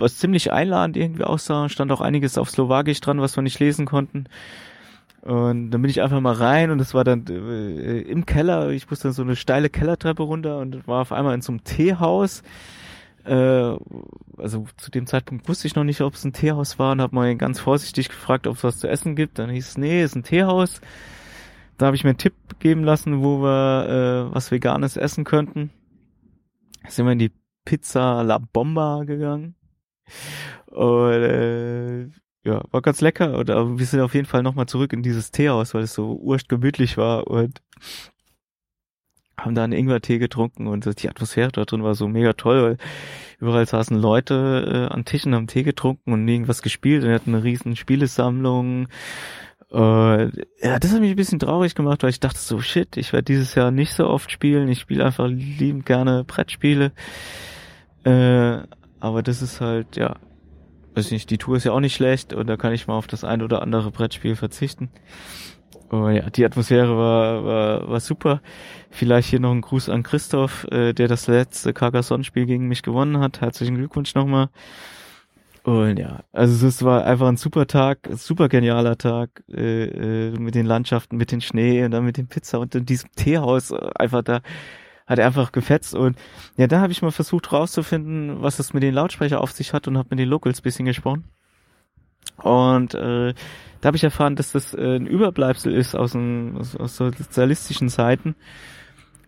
[0.00, 1.68] was ziemlich einladend irgendwie aussah.
[1.68, 4.24] Stand auch einiges auf Slowakisch dran, was wir nicht lesen konnten.
[5.22, 8.88] Und dann bin ich einfach mal rein und es war dann äh, im Keller, ich
[8.88, 12.42] musste dann so eine steile Kellertreppe runter und war auf einmal in so einem Teehaus.
[13.24, 13.76] Äh,
[14.38, 17.14] also zu dem Zeitpunkt wusste ich noch nicht, ob es ein Teehaus war und habe
[17.14, 19.38] mal ganz vorsichtig gefragt, ob es was zu essen gibt.
[19.38, 20.80] Dann hieß es, nee, es ist ein Teehaus.
[21.76, 25.70] Da habe ich mir einen Tipp geben lassen, wo wir äh, was Veganes essen könnten.
[26.88, 27.32] Sind wir in die
[27.66, 29.54] Pizza La Bomba gegangen.
[30.66, 32.08] Und äh,
[32.44, 33.36] ja, war ganz lecker.
[33.36, 36.14] Und aber wir sind auf jeden Fall nochmal zurück in dieses Teehaus, weil es so
[36.14, 37.60] urst gemütlich war und
[39.36, 42.76] haben da einen Ingwertee getrunken und die Atmosphäre da drin war so mega toll, weil
[43.38, 47.34] überall saßen Leute äh, an Tischen, haben Tee getrunken und irgendwas gespielt und wir hatten
[47.34, 48.88] eine riesen Spielesammlung.
[49.70, 53.12] Und ja, das hat mich ein bisschen traurig gemacht, weil ich dachte so, shit, ich
[53.12, 54.68] werde dieses Jahr nicht so oft spielen.
[54.68, 56.92] Ich spiele einfach liebend gerne Brettspiele.
[58.04, 58.62] Äh,
[59.00, 60.16] aber das ist halt, ja,
[60.94, 62.96] weiß ich nicht, die Tour ist ja auch nicht schlecht und da kann ich mal
[62.96, 64.90] auf das ein oder andere Brettspiel verzichten.
[65.92, 68.42] Oh ja, die Atmosphäre war, war, war super.
[68.90, 73.18] Vielleicht hier noch ein Gruß an Christoph, äh, der das letzte Carcassonne-Spiel gegen mich gewonnen
[73.18, 73.40] hat.
[73.40, 74.50] Herzlichen Glückwunsch nochmal.
[75.64, 80.54] Und ja, also es war einfach ein super Tag, super genialer Tag äh, äh, mit
[80.54, 84.22] den Landschaften, mit dem Schnee und dann mit dem Pizza und in diesem Teehaus einfach
[84.22, 84.40] da
[85.10, 86.16] hat einfach gefetzt und
[86.56, 89.88] ja, da habe ich mal versucht rauszufinden, was es mit den Lautsprecher auf sich hat
[89.88, 91.24] und habe mit den Locals bisschen gesprochen.
[92.36, 93.34] Und äh,
[93.80, 97.88] da habe ich erfahren, dass das äh, ein Überbleibsel ist aus, ein, aus, aus sozialistischen
[97.88, 98.36] Zeiten,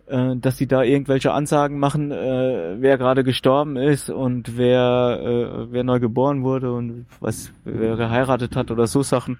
[0.07, 5.71] äh, dass sie da irgendwelche Ansagen machen, äh, wer gerade gestorben ist und wer äh,
[5.71, 9.37] wer neu geboren wurde und was wer geheiratet hat oder so Sachen.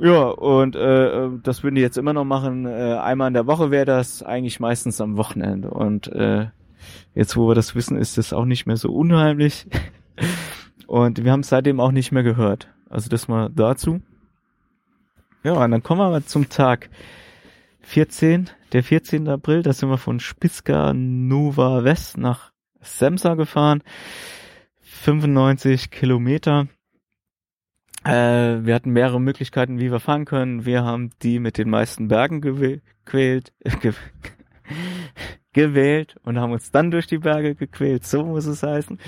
[0.00, 2.66] Ja, und äh, äh, das würden die jetzt immer noch machen.
[2.66, 5.70] Äh, einmal in der Woche wäre das eigentlich meistens am Wochenende.
[5.70, 6.46] Und äh,
[7.14, 9.66] jetzt, wo wir das wissen, ist das auch nicht mehr so unheimlich.
[10.86, 12.68] und wir haben es seitdem auch nicht mehr gehört.
[12.88, 14.00] Also das mal dazu.
[15.42, 16.90] Ja, und dann kommen wir mal zum Tag
[17.80, 19.28] 14, der 14.
[19.28, 19.62] April.
[19.62, 23.82] Da sind wir von Spiska Nova West nach Semsa gefahren.
[24.80, 26.68] 95 Kilometer.
[28.08, 30.64] Äh, wir hatten mehrere Möglichkeiten, wie wir fahren können.
[30.64, 33.92] Wir haben die mit den meisten Bergen gequält, ge
[35.52, 38.06] gewählt und haben uns dann durch die Berge gequält.
[38.06, 38.98] So muss es heißen.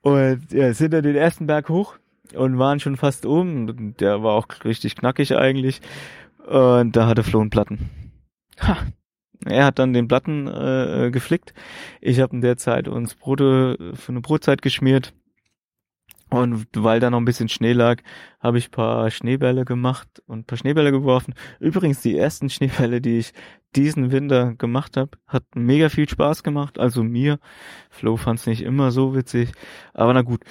[0.00, 1.96] Und ja, sind dann den ersten Berg hoch
[2.34, 3.94] und waren schon fast oben.
[3.98, 5.80] Der war auch richtig knackig eigentlich.
[6.48, 7.88] Und da hatte Flo einen Platten.
[8.60, 8.78] Ha,
[9.44, 11.54] Er hat dann den Platten äh, geflickt.
[12.00, 15.14] Ich habe in der Zeit uns Brote für eine Brotzeit geschmiert.
[16.32, 18.02] Und weil da noch ein bisschen Schnee lag,
[18.40, 21.34] habe ich paar Schneebälle gemacht und paar Schneebälle geworfen.
[21.60, 23.32] Übrigens die ersten Schneebälle, die ich
[23.76, 26.78] diesen Winter gemacht habe, hat mega viel Spaß gemacht.
[26.78, 27.38] Also mir.
[27.90, 29.52] Flo fand es nicht immer so witzig.
[29.92, 30.42] Aber na gut.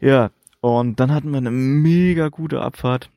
[0.00, 3.10] Ja, und dann hatten wir eine mega gute Abfahrt.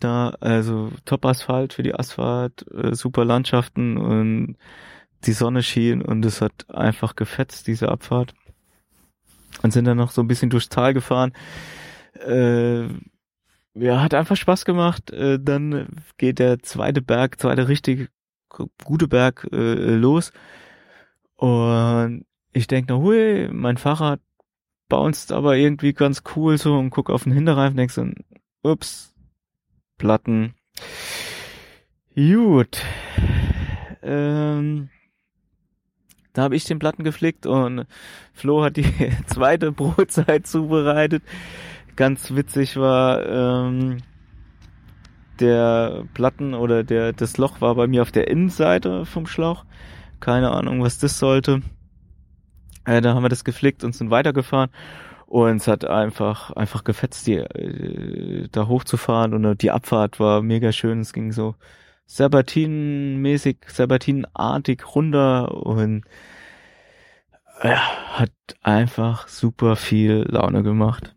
[0.00, 4.56] Da, also Top-Asphalt für die Asphalt, äh, super Landschaften und
[5.26, 8.34] die Sonne schien und es hat einfach gefetzt, diese Abfahrt
[9.62, 11.32] und sind dann noch so ein bisschen durchs Tal gefahren.
[12.14, 12.84] Äh,
[13.74, 15.10] ja, hat einfach Spaß gemacht.
[15.10, 15.88] Äh, dann
[16.18, 18.10] geht der zweite Berg, zweite richtig
[18.84, 20.32] gute Berg äh, los.
[21.36, 24.20] Und ich denke noch, hui, mein Fahrrad
[24.88, 28.06] bounced aber irgendwie ganz cool so und guck auf den Hinterreifen, denkst so,
[28.62, 29.14] ups,
[29.96, 30.54] Platten.
[32.14, 32.82] Gut.
[34.02, 34.90] Ähm,
[36.32, 37.86] da habe ich den Platten geflickt und
[38.32, 38.86] Flo hat die
[39.26, 41.22] zweite Brotzeit zubereitet.
[41.96, 43.98] Ganz witzig war, ähm,
[45.40, 49.64] der Platten oder der das Loch war bei mir auf der Innenseite vom Schlauch.
[50.20, 51.62] Keine Ahnung, was das sollte.
[52.84, 54.70] Äh, da haben wir das geflickt und sind weitergefahren.
[55.26, 59.34] Und es hat einfach, einfach gefetzt, die, äh, da hochzufahren.
[59.34, 61.00] Und die Abfahrt war mega schön.
[61.00, 61.54] Es ging so
[62.06, 66.04] Serpentin-mäßig, Serpentin-artig runter und
[67.62, 71.14] ja, hat einfach super viel Laune gemacht.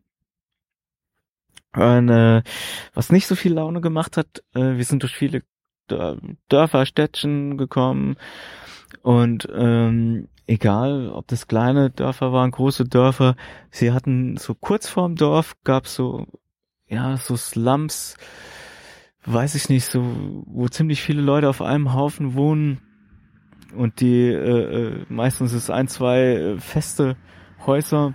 [1.75, 2.41] Und äh,
[2.93, 5.43] was nicht so viel Laune gemacht hat, äh, wir sind durch viele
[5.87, 8.15] Dörfer, Städtchen gekommen
[9.03, 13.35] und ähm, egal, ob das kleine Dörfer waren, große Dörfer,
[13.69, 16.25] sie hatten so kurz vorm Dorf gab's so
[16.87, 18.17] ja so Slums,
[19.25, 20.03] weiß ich nicht, so,
[20.45, 22.79] wo ziemlich viele Leute auf einem Haufen wohnen
[23.75, 27.17] und die äh, äh, meistens ist ein, zwei äh, feste
[27.65, 28.13] Häuser,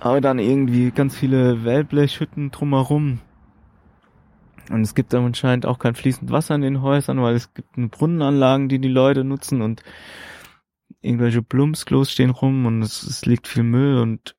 [0.00, 3.20] aber dann irgendwie ganz viele Wellblechhütten drumherum.
[4.70, 7.74] Und es gibt dann anscheinend auch kein fließend Wasser in den Häusern, weil es gibt
[7.76, 9.82] Brunnenanlagen, die die Leute nutzen und
[11.00, 14.34] irgendwelche Plumpsklos stehen rum und es, es liegt viel Müll und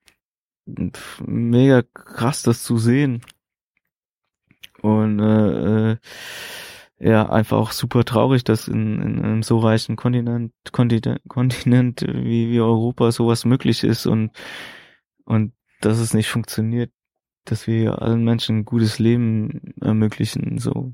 [1.25, 3.21] mega krass das zu sehen.
[4.87, 5.97] Und äh, äh,
[6.99, 12.49] ja, einfach auch super traurig, dass in, in einem so reichen Kontinent, Kontinent, Kontinent wie,
[12.51, 14.31] wie Europa sowas möglich ist und,
[15.25, 16.91] und dass es nicht funktioniert,
[17.45, 20.93] dass wir allen Menschen ein gutes Leben ermöglichen, so,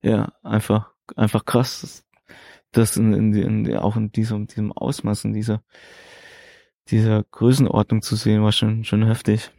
[0.00, 2.06] ja, einfach, einfach krass,
[2.72, 5.62] das in, in, in, auch in diesem, diesem Ausmaß, in dieser,
[6.88, 9.50] dieser Größenordnung zu sehen, war schon, schon heftig.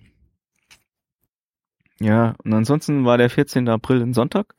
[2.00, 3.68] Ja, und ansonsten war der 14.
[3.68, 4.56] April ein Sonntag.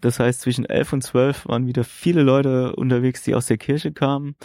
[0.00, 3.92] Das heißt, zwischen 11 und 12 waren wieder viele Leute unterwegs, die aus der Kirche
[3.92, 4.36] kamen.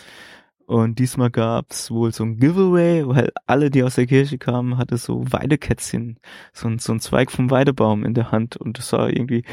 [0.66, 4.98] Und diesmal gab's wohl so ein Giveaway, weil alle, die aus der Kirche kamen, hatte
[4.98, 6.20] so Weidekätzchen,
[6.54, 8.56] so ein, so ein Zweig vom Weidebaum in der Hand.
[8.58, 9.44] Und das sah irgendwie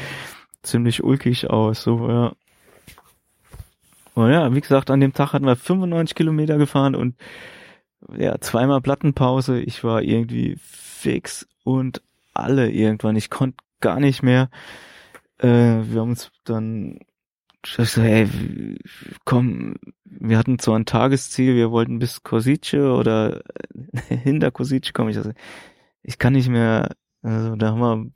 [0.61, 2.33] ziemlich ulkig aus, so, ja.
[4.13, 7.15] Und ja, wie gesagt, an dem Tag hatten wir 95 Kilometer gefahren und
[8.15, 9.59] ja, zweimal Plattenpause.
[9.59, 12.01] Ich war irgendwie fix und
[12.39, 13.15] alle irgendwann.
[13.15, 14.49] Ich konnte gar nicht mehr.
[15.39, 16.99] Äh, wir haben uns dann
[17.63, 18.27] ich so, hey,
[19.25, 23.41] komm, wir hatten zwar ein Tagesziel, wir wollten bis Kosice oder
[24.07, 25.09] hinter Kosice kommen.
[25.09, 25.31] Ich, also,
[26.03, 28.11] ich kann nicht mehr, also da haben wir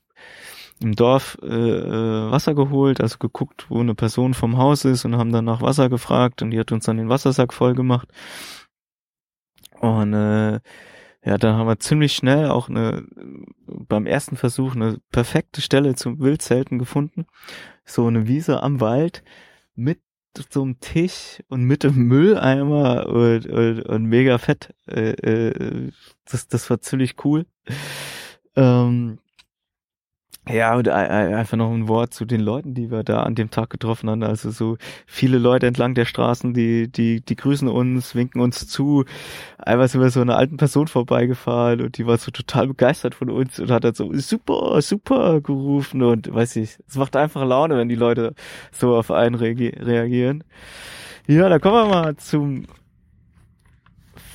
[0.81, 5.17] im Dorf äh, äh, Wasser geholt, also geguckt, wo eine Person vom Haus ist und
[5.17, 8.07] haben dann nach Wasser gefragt und die hat uns dann den Wassersack voll gemacht.
[9.79, 10.59] Und äh,
[11.23, 13.05] ja, dann haben wir ziemlich schnell auch eine,
[13.65, 17.25] beim ersten Versuch eine perfekte Stelle zum Wildzelten gefunden.
[17.85, 19.23] So eine Wiese am Wald
[19.75, 19.99] mit
[20.49, 24.73] so einem Tisch und mit dem Mülleimer und, und, und mega fett.
[24.87, 25.91] Äh, äh,
[26.25, 27.45] das, das war ziemlich cool.
[28.55, 29.19] Ähm,
[30.49, 33.69] ja, und einfach noch ein Wort zu den Leuten, die wir da an dem Tag
[33.69, 34.23] getroffen haben.
[34.23, 39.05] Also so viele Leute entlang der Straßen, die, die, die grüßen uns, winken uns zu.
[39.59, 43.29] Einmal sind wir so einer alten Person vorbeigefahren und die war so total begeistert von
[43.29, 47.77] uns und hat dann so super, super gerufen und weiß ich, es macht einfach Laune,
[47.77, 48.33] wenn die Leute
[48.71, 50.43] so auf einen reagieren.
[51.27, 52.65] Ja, da kommen wir mal zum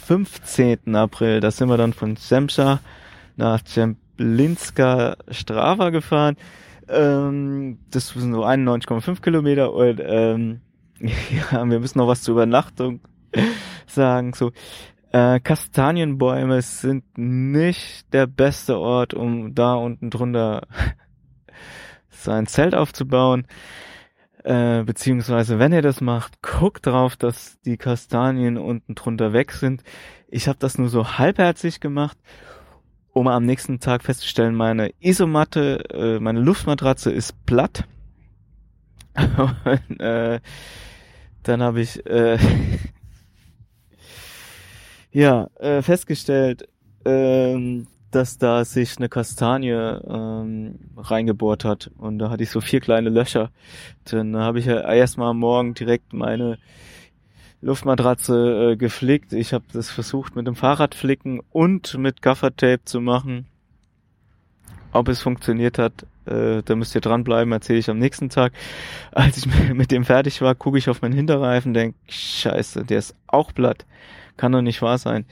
[0.06, 0.94] 15.
[0.94, 1.40] April.
[1.40, 2.78] Da sind wir dann von Semscha
[3.36, 6.36] nach Cem Blinska Strava gefahren.
[6.88, 10.60] Ähm, das sind so 91,5 Kilometer und ähm,
[11.00, 13.00] ja, wir müssen noch was zur Übernachtung
[13.86, 14.32] sagen.
[14.34, 14.52] So,
[15.12, 20.66] äh, Kastanienbäume sind nicht der beste Ort, um da unten drunter
[22.10, 23.46] sein Zelt aufzubauen.
[24.44, 29.82] Äh, beziehungsweise, wenn ihr das macht, guckt drauf, dass die Kastanien unten drunter weg sind.
[30.28, 32.16] Ich habe das nur so halbherzig gemacht,
[33.16, 37.84] um am nächsten Tag festzustellen, meine Isomatte, äh, meine Luftmatratze ist platt.
[39.14, 40.40] Und, äh,
[41.42, 42.36] dann habe ich äh,
[45.12, 46.68] ja äh, festgestellt,
[47.06, 52.80] ähm, dass da sich eine Kastanie ähm, reingebohrt hat und da hatte ich so vier
[52.80, 53.50] kleine Löcher.
[54.10, 56.58] Dann habe ich ja erstmal Morgen direkt meine
[57.62, 59.32] Luftmatratze äh, geflickt.
[59.32, 63.46] Ich habe das versucht mit dem Fahrradflicken und mit Gaffertape zu machen.
[64.92, 68.52] Ob es funktioniert hat, äh, da müsst ihr dranbleiben, erzähle ich am nächsten Tag.
[69.12, 73.14] Als ich mit dem fertig war, gucke ich auf meinen Hinterreifen, denk, scheiße, der ist
[73.26, 73.86] auch platt.
[74.36, 75.24] Kann doch nicht wahr sein.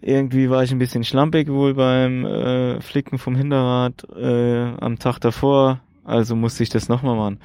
[0.00, 5.18] Irgendwie war ich ein bisschen schlampig wohl beim äh, Flicken vom Hinterrad äh, am Tag
[5.18, 7.40] davor, also musste ich das nochmal machen.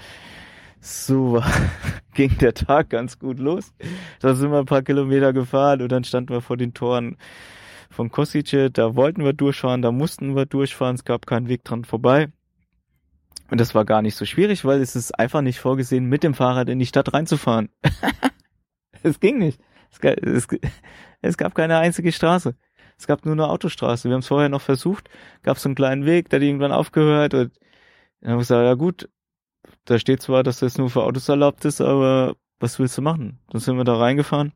[0.83, 1.41] So
[2.13, 3.73] ging der Tag ganz gut los.
[4.19, 7.15] Da sind wir ein paar Kilometer gefahren und dann standen wir vor den Toren
[7.89, 8.69] von Kosice.
[8.69, 10.95] Da wollten wir durchfahren, da mussten wir durchfahren.
[10.95, 12.27] Es gab keinen Weg dran vorbei.
[13.49, 16.33] Und das war gar nicht so schwierig, weil es ist einfach nicht vorgesehen, mit dem
[16.33, 17.69] Fahrrad in die Stadt reinzufahren.
[19.03, 19.61] es ging nicht.
[19.89, 20.47] Es, es,
[21.21, 22.55] es gab keine einzige Straße.
[22.97, 24.09] Es gab nur eine Autostraße.
[24.09, 25.09] Wir haben es vorher noch versucht,
[25.43, 27.51] gab so einen kleinen Weg, der hat irgendwann aufgehört und
[28.19, 29.09] dann haben wir gesagt, ja gut,
[29.85, 33.39] da steht zwar, dass das nur für Autos erlaubt ist, aber was willst du machen?
[33.49, 34.53] Dann sind wir da reingefahren.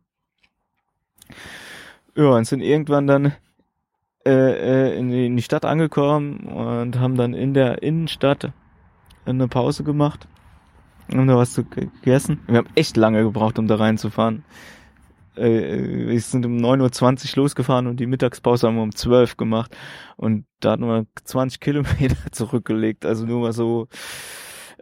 [2.15, 3.33] Ja, und sind irgendwann dann
[4.25, 8.51] äh, äh in, die, in die Stadt angekommen und haben dann in der Innenstadt
[9.25, 10.27] eine Pause gemacht.
[11.11, 12.41] Haben da was zu gegessen.
[12.47, 14.43] Wir haben echt lange gebraucht, um da reinzufahren
[15.37, 19.75] äh, wir sind um 9.20 Uhr losgefahren und die Mittagspause haben wir um 12 gemacht.
[20.15, 23.05] Und da hatten wir 20 Kilometer zurückgelegt.
[23.05, 23.87] Also nur mal so,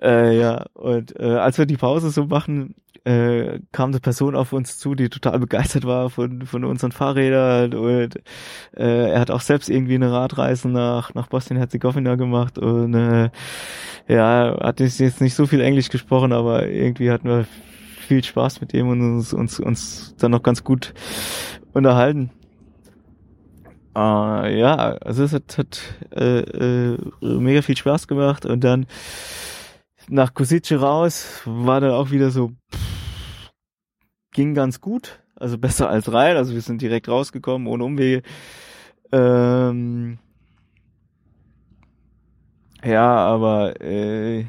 [0.01, 0.65] äh, ja.
[0.73, 4.95] Und äh, als wir die Pause so machen, äh, kam eine Person auf uns zu,
[4.95, 8.15] die total begeistert war von, von unseren Fahrrädern und
[8.75, 13.29] äh, er hat auch selbst irgendwie eine Radreise nach, nach Bosnien-Herzegowina gemacht und äh,
[14.07, 17.45] ja, hat jetzt nicht so viel Englisch gesprochen, aber irgendwie hatten wir
[18.07, 20.93] viel Spaß mit ihm und uns, uns, uns dann noch ganz gut
[21.73, 22.31] unterhalten.
[23.95, 25.81] Äh, ja, also es hat, hat
[26.11, 28.87] äh, äh, mega viel Spaß gemacht und dann
[30.09, 33.51] nach Kosice raus war dann auch wieder so pff,
[34.31, 38.21] ging ganz gut, also besser als rein, also wir sind direkt rausgekommen ohne Umwege.
[39.11, 40.17] Ähm,
[42.83, 44.45] ja, aber äh,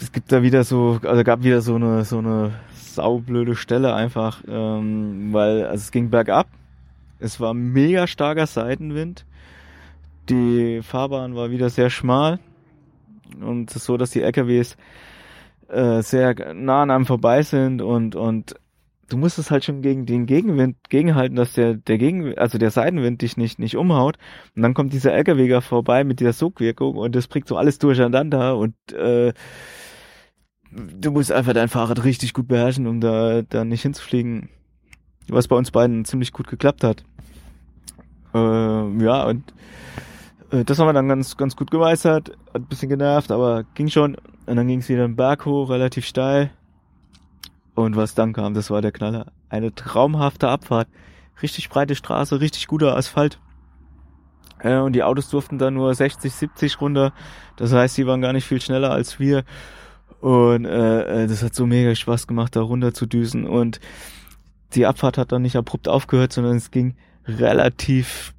[0.00, 4.42] es gibt da wieder so, also gab wieder so eine so eine saublöde Stelle einfach,
[4.48, 6.48] ähm, weil also es ging bergab.
[7.18, 9.24] Es war mega starker Seitenwind.
[10.28, 12.40] Die Fahrbahn war wieder sehr schmal
[13.42, 14.76] und es ist so, dass die LKWs
[15.68, 18.54] äh, sehr nah an einem vorbei sind und und
[19.08, 22.70] du musst es halt schon gegen den Gegenwind gegenhalten, dass der der Gegen also der
[22.70, 24.18] Seitenwind dich nicht nicht umhaut
[24.54, 28.56] und dann kommt dieser LKW vorbei mit dieser Sogwirkung und das bringt so alles durcheinander
[28.56, 29.32] und äh,
[30.70, 34.48] du musst einfach dein Fahrrad richtig gut beherrschen, um da, da nicht hinzufliegen.
[35.28, 37.04] Was bei uns beiden ziemlich gut geklappt hat.
[38.34, 39.52] Äh, ja, und
[40.50, 42.30] das haben wir dann ganz, ganz gut gemeistert.
[42.54, 44.16] Hat ein bisschen genervt, aber ging schon.
[44.46, 46.50] Und dann ging es wieder einen Berg hoch, relativ steil.
[47.74, 49.26] Und was dann kam, das war der Knaller.
[49.48, 50.88] Eine traumhafte Abfahrt.
[51.42, 53.38] Richtig breite Straße, richtig guter Asphalt.
[54.60, 57.12] Äh, und die Autos durften da nur 60, 70 runter.
[57.56, 59.44] Das heißt, die waren gar nicht viel schneller als wir.
[60.20, 63.46] Und äh, äh, das hat so mega Spaß gemacht, da runter zu düsen.
[63.46, 63.80] Und
[64.74, 66.94] die Abfahrt hat dann nicht abrupt aufgehört, sondern es ging
[67.26, 68.35] relativ äh,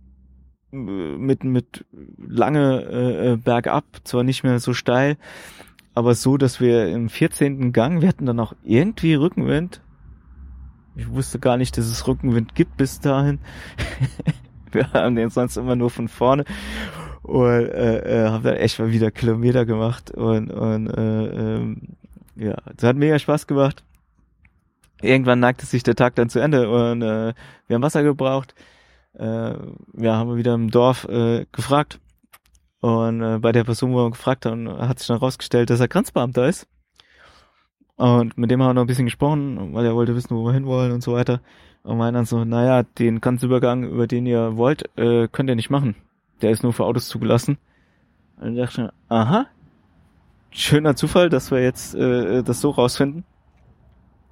[0.71, 1.85] mit mit
[2.17, 5.17] lange äh, äh, bergab, zwar nicht mehr so steil,
[5.93, 7.71] aber so, dass wir im 14.
[7.73, 9.81] Gang, wir hatten dann auch irgendwie Rückenwind.
[10.95, 13.39] Ich wusste gar nicht, dass es Rückenwind gibt bis dahin.
[14.71, 16.43] wir haben den sonst immer nur von vorne
[17.23, 21.81] und äh, äh, habe dann echt mal wieder Kilometer gemacht und, und äh, ähm,
[22.35, 23.83] ja, das hat mega Spaß gemacht.
[25.01, 27.33] Irgendwann neigte sich der Tag dann zu Ende und äh,
[27.67, 28.55] wir haben Wasser gebraucht.
[29.17, 29.55] Äh,
[29.97, 31.99] ja, haben wir wieder im Dorf äh, gefragt
[32.81, 35.87] und äh, bei der Person, wo wir gefragt haben, hat sich dann rausgestellt, dass er
[35.87, 36.67] Grenzbeamter ist.
[37.95, 40.53] Und mit dem haben wir noch ein bisschen gesprochen, weil er wollte wissen, wo wir
[40.53, 41.41] hinwollen und so weiter.
[41.81, 45.71] Und meinen dann so, naja, den Grenzübergang, über den ihr wollt, äh, könnt ihr nicht
[45.71, 45.95] machen
[46.41, 47.57] der ist nur für Autos zugelassen.
[48.37, 49.47] Und dann dachte ich, aha,
[50.51, 53.23] schöner Zufall, dass wir jetzt äh, das so rausfinden.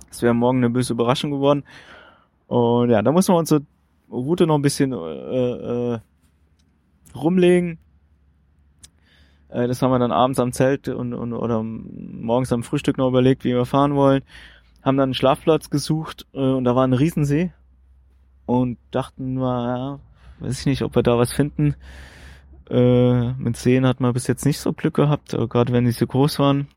[0.09, 1.63] Das wäre morgen eine böse Überraschung geworden.
[2.47, 3.63] Und ja, da muss man unsere
[4.09, 5.99] Route noch ein bisschen äh, äh,
[7.15, 7.79] rumlegen.
[9.49, 13.07] Äh, das haben wir dann abends am Zelt und, und oder morgens am Frühstück noch
[13.07, 14.23] überlegt, wie wir fahren wollen.
[14.83, 17.51] Haben dann einen Schlafplatz gesucht äh, und da war ein Riesensee
[18.45, 19.99] und dachten wir, ja,
[20.39, 21.75] weiß ich nicht, ob wir da was finden.
[22.69, 25.91] Äh, mit Seen hat man bis jetzt nicht so Glück gehabt, äh, gerade wenn die
[25.91, 26.67] so groß waren.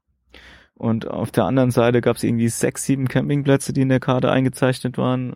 [0.74, 4.30] Und auf der anderen Seite gab es irgendwie sechs, sieben Campingplätze, die in der Karte
[4.30, 5.34] eingezeichnet waren.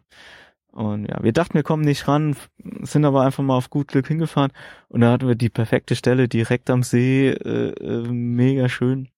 [0.73, 2.35] Und ja, wir dachten, wir kommen nicht ran,
[2.81, 4.53] sind aber einfach mal auf gut Glück hingefahren.
[4.89, 9.09] Und da hatten wir die perfekte Stelle direkt am See, äh, äh, mega schön.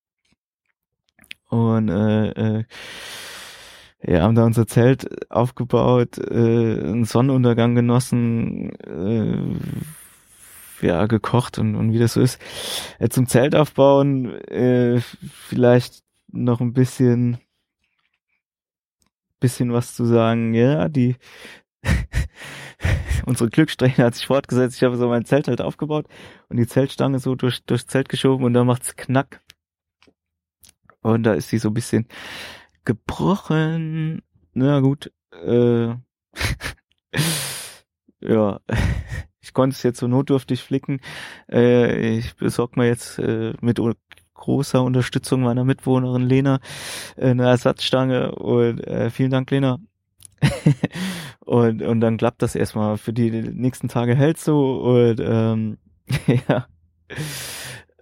[1.49, 2.65] Und äh, äh,
[4.07, 9.39] ja, haben da unser Zelt aufgebaut, äh, einen Sonnenuntergang genossen, äh,
[10.85, 12.41] ja, gekocht und, und wie das so ist.
[12.99, 15.01] Äh, zum Zelt aufbauen, äh,
[15.49, 16.03] vielleicht
[16.33, 17.39] noch ein bisschen,
[19.41, 20.55] bisschen was zu sagen.
[20.55, 21.17] Ja, die,
[23.27, 24.77] unsere Glückssträhne hat sich fortgesetzt.
[24.77, 26.07] Ich habe so mein Zelt halt aufgebaut
[26.49, 29.43] und die Zeltstange so durch, durchs Zelt geschoben und dann macht's knack.
[31.03, 32.09] Und da ist sie so ein bisschen
[32.85, 34.23] gebrochen.
[34.55, 35.89] Na gut, äh,
[38.21, 38.61] ja,
[39.41, 41.01] ich konnte es jetzt so notdürftig flicken.
[41.51, 43.79] Äh, ich besorge mir jetzt äh, mit
[44.45, 46.61] großer Unterstützung meiner Mitwohnerin Lena
[47.17, 49.79] äh, eine Ersatzstange und äh, vielen Dank Lena.
[51.41, 55.79] und, und dann klappt das erstmal für die nächsten Tage hält so und ähm,
[56.49, 56.67] ja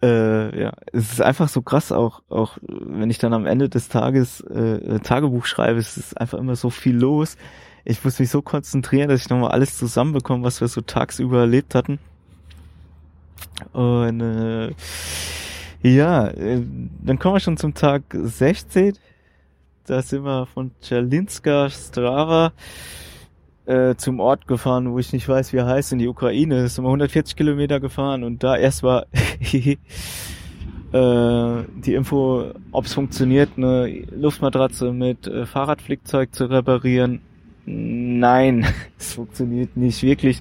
[0.03, 3.89] äh, ja, es ist einfach so krass, auch, auch wenn ich dann am Ende des
[3.89, 7.37] Tages äh, Tagebuch schreibe, es ist einfach immer so viel los.
[7.85, 11.75] Ich muss mich so konzentrieren, dass ich nochmal alles zusammenbekomme, was wir so tagsüber erlebt
[11.75, 11.99] hatten.
[13.73, 14.73] Und äh,
[15.83, 16.63] ja, äh,
[17.03, 18.95] dann kommen wir schon zum Tag 16.
[19.87, 22.53] Da sind wir von Chalinska Strava
[23.67, 26.69] äh, zum Ort gefahren, wo ich nicht weiß, wie er heißt, in die Ukraine.
[26.69, 29.07] Sind wir 140 Kilometer gefahren und da erst war
[29.53, 29.77] äh,
[30.93, 37.21] die Info, ob es funktioniert, eine Luftmatratze mit äh, Fahrradflickzeug zu reparieren.
[37.65, 38.67] Nein,
[38.99, 40.41] es funktioniert nicht wirklich.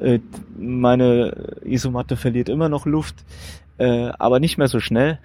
[0.00, 0.20] Äh,
[0.58, 3.24] meine Isomatte verliert immer noch Luft,
[3.78, 5.18] äh, aber nicht mehr so schnell,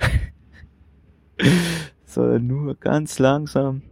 [2.06, 3.84] sondern nur ganz langsam.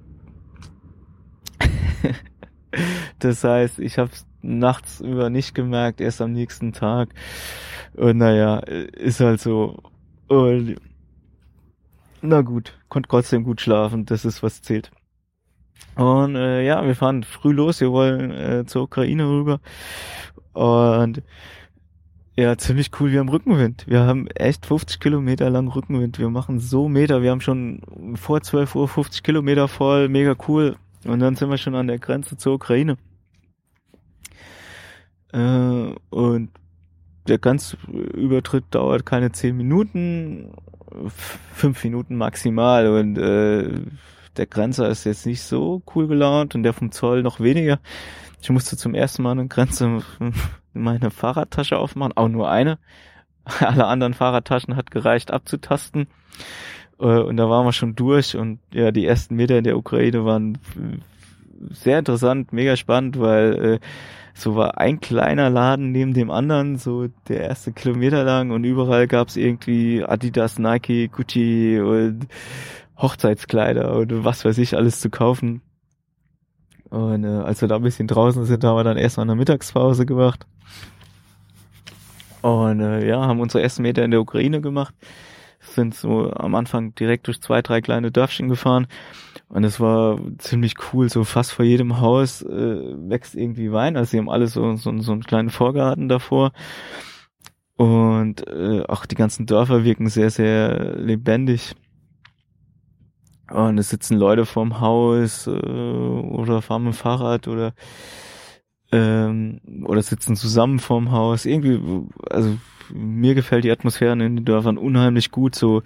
[3.20, 7.10] Das heißt, ich habe nachts über nicht gemerkt, erst am nächsten Tag.
[7.96, 9.82] Und naja, ist halt so.
[10.28, 10.76] Und
[12.22, 14.92] na gut, konnte trotzdem gut schlafen, das ist was zählt.
[15.96, 19.60] Und äh, ja, wir fahren früh los, wir wollen äh, zur Ukraine rüber.
[20.54, 21.24] Und
[22.40, 23.88] ja, ziemlich cool, wir haben Rückenwind.
[23.88, 26.20] Wir haben echt 50 Kilometer lang Rückenwind.
[26.20, 27.82] Wir machen so Meter, wir haben schon
[28.16, 30.76] vor 12 Uhr 50 Kilometer voll, mega cool.
[31.04, 32.98] Und dann sind wir schon an der Grenze zur Ukraine.
[35.34, 36.52] Äh, und
[37.28, 40.54] der ganze Übertritt dauert keine zehn Minuten,
[41.54, 42.88] fünf Minuten maximal.
[42.88, 43.82] Und äh,
[44.38, 47.80] der Grenzer ist jetzt nicht so cool gelaunt und der vom Zoll noch weniger.
[48.42, 50.04] Ich musste zum ersten Mal eine Grenze
[50.78, 52.80] meine Fahrradtasche aufmachen, auch nur eine.
[53.60, 56.08] Alle anderen Fahrradtaschen hat gereicht abzutasten.
[57.00, 60.26] Äh, und da waren wir schon durch und ja, die ersten Meter in der Ukraine
[60.26, 60.58] waren
[61.72, 63.80] sehr interessant, mega spannend, weil äh,
[64.34, 69.08] so war ein kleiner Laden neben dem anderen, so der erste Kilometer lang und überall
[69.08, 72.28] gab's irgendwie Adidas, Nike, Gucci und
[72.98, 75.62] Hochzeitskleider und was weiß ich alles zu kaufen.
[76.90, 80.06] Und äh, als wir da ein bisschen draußen sind, haben wir dann erstmal eine Mittagspause
[80.06, 80.46] gemacht.
[82.42, 84.94] Und äh, ja, haben unsere ersten Meter in der Ukraine gemacht.
[85.60, 88.88] Sind so am Anfang direkt durch zwei, drei kleine Dörfchen gefahren.
[89.50, 92.50] Und es war ziemlich cool, so fast vor jedem Haus äh,
[93.10, 96.52] wächst irgendwie Wein, also sie haben alle so, so, so einen kleinen Vorgarten davor.
[97.78, 101.76] Und äh, auch die ganzen Dörfer wirken sehr, sehr lebendig.
[103.50, 107.74] Und es sitzen Leute vorm Haus äh, oder fahren mit dem Fahrrad oder
[108.92, 111.46] ähm, oder sitzen zusammen vorm Haus.
[111.46, 111.80] Irgendwie,
[112.30, 112.58] also
[112.94, 115.84] mir gefällt die Atmosphäre in den Dörfern unheimlich gut so.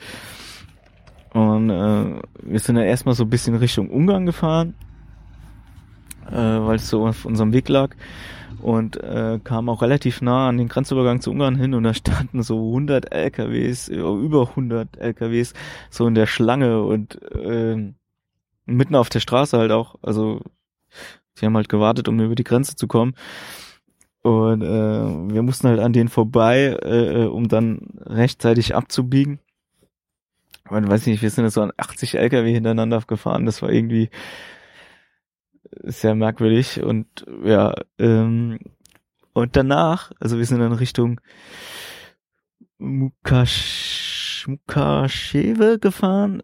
[1.34, 4.76] Und äh, wir sind dann erstmal so ein bisschen Richtung Ungarn gefahren,
[6.30, 7.95] äh, weil es so auf unserem Weg lag
[8.62, 12.43] und äh, kam auch relativ nah an den Grenzübergang zu Ungarn hin und da standen
[12.43, 15.54] so 100 LKWs, über 100 LKWs
[15.89, 17.93] so in der Schlange und äh,
[18.66, 20.41] mitten auf der Straße halt auch, also
[21.41, 23.15] die haben halt gewartet, um über die Grenze zu kommen.
[24.21, 29.39] Und äh, wir mussten halt an denen vorbei, äh, äh um dann rechtzeitig abzubiegen.
[30.65, 33.45] Aber weiß nicht, wir sind jetzt so an 80 LKW hintereinander gefahren.
[33.45, 34.09] Das war irgendwie
[35.83, 36.81] sehr merkwürdig.
[36.81, 38.59] Und ja, ähm,
[39.33, 41.19] und danach, also wir sind dann Richtung
[42.77, 46.43] Mukash, Mukaschewe gefahren,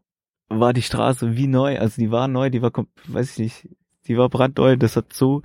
[0.50, 1.80] war die Straße wie neu.
[1.80, 2.72] Also die war neu, die war,
[3.06, 3.70] weiß ich nicht,
[4.08, 4.78] die war brandneu.
[4.78, 5.42] Das hat so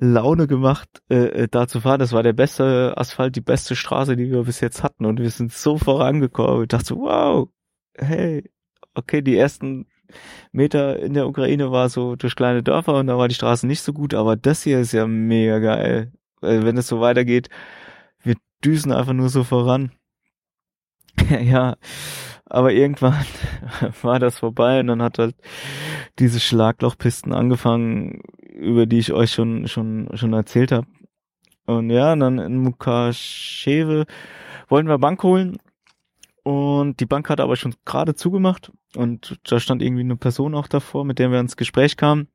[0.00, 2.00] Laune gemacht, äh, äh, da zu fahren.
[2.00, 5.04] Das war der beste Asphalt, die beste Straße, die wir bis jetzt hatten.
[5.04, 6.62] Und wir sind so vorangekommen.
[6.62, 7.48] Ich dachte so, wow,
[7.96, 8.50] hey,
[8.94, 9.86] okay, die ersten
[10.52, 13.82] Meter in der Ukraine war so durch kleine Dörfer und da war die Straße nicht
[13.82, 16.12] so gut, aber das hier ist ja mega geil.
[16.40, 17.50] Wenn es so weitergeht,
[18.22, 19.92] wir düsen einfach nur so voran.
[21.42, 21.76] ja,
[22.48, 23.24] aber irgendwann
[24.02, 25.36] war das vorbei und dann hat halt
[26.18, 28.22] diese Schlaglochpisten angefangen,
[28.54, 30.86] über die ich euch schon schon schon erzählt habe.
[31.66, 34.06] Und ja, dann in Mukasheve
[34.68, 35.58] wollten wir Bank holen
[36.42, 40.66] und die Bank hatte aber schon gerade zugemacht und da stand irgendwie eine Person auch
[40.66, 42.28] davor, mit der wir ins Gespräch kamen.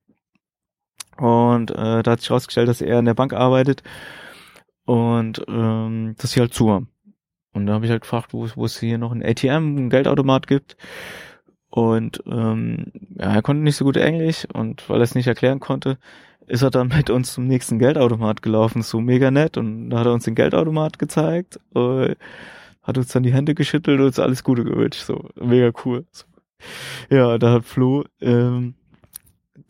[1.17, 3.83] Und äh, da hat sich herausgestellt, dass er in der Bank arbeitet
[4.85, 6.92] und ähm, dass sie halt zu haben.
[7.53, 10.47] Und da habe ich halt gefragt, wo, wo es hier noch ein ATM, ein Geldautomat
[10.47, 10.75] gibt.
[11.69, 15.59] Und ähm, ja, er konnte nicht so gut Englisch und weil er es nicht erklären
[15.59, 15.97] konnte,
[16.47, 19.57] ist er dann mit uns zum nächsten Geldautomat gelaufen, so mega nett.
[19.57, 22.15] Und da hat er uns den Geldautomat gezeigt, äh,
[22.81, 25.01] hat uns dann die Hände geschüttelt und uns alles Gute gewünscht.
[25.01, 26.05] So, mega cool.
[26.11, 26.25] So.
[27.09, 28.75] Ja, da hat Flo ähm,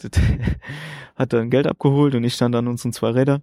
[1.16, 3.42] hat dann Geld abgeholt und ich stand an unseren zwei Räder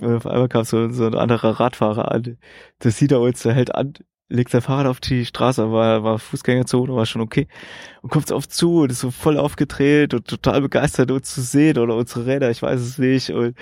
[0.00, 2.38] und auf einmal kam so, so ein anderer Radfahrer an.
[2.78, 3.94] Das sieht er uns, der hält an,
[4.28, 7.48] legt sein Fahrrad auf die Straße, war, war Fußgängerzone, war schon okay.
[8.02, 11.78] Und kommt auf zu und ist so voll aufgedreht und total begeistert, uns zu sehen
[11.78, 13.30] oder unsere Räder, ich weiß es nicht.
[13.30, 13.56] Und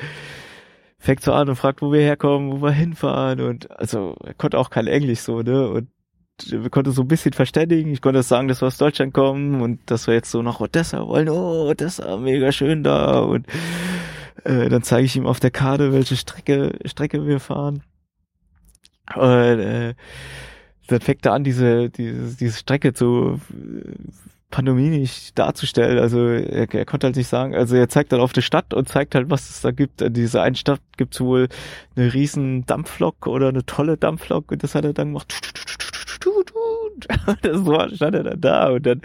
[0.98, 3.40] fängt so an und fragt, wo wir herkommen, wo wir hinfahren.
[3.40, 5.68] Und also er konnte auch kein Englisch so, ne?
[5.68, 5.88] Und
[6.48, 7.92] wir konnten so ein bisschen verständigen.
[7.92, 11.06] Ich konnte sagen, dass wir aus Deutschland kommen und dass wir jetzt so nach Odessa
[11.06, 11.28] wollen.
[11.28, 13.20] Oh, Odessa, mega schön da.
[13.20, 13.46] Und
[14.44, 17.82] äh, dann zeige ich ihm auf der Karte, welche Strecke, Strecke wir fahren.
[19.14, 19.94] Und äh,
[20.88, 23.40] dann fängt er an, diese, diese, diese Strecke zu
[24.50, 25.98] pandominisch darzustellen.
[25.98, 28.88] Also er, er konnte halt nicht sagen, also er zeigt dann auf die Stadt und
[28.88, 30.02] zeigt halt, was es da gibt.
[30.02, 31.48] In dieser einen Stadt gibt's wohl
[31.96, 35.34] eine riesen Dampflok oder eine tolle Dampflok und das hat er dann gemacht.
[37.42, 39.02] Das war, stand er dann da und dann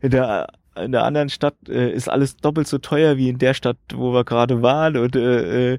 [0.00, 0.46] in der
[0.82, 4.12] in der anderen Stadt äh, ist alles doppelt so teuer wie in der Stadt, wo
[4.12, 4.96] wir gerade waren.
[4.96, 5.78] Und äh, äh,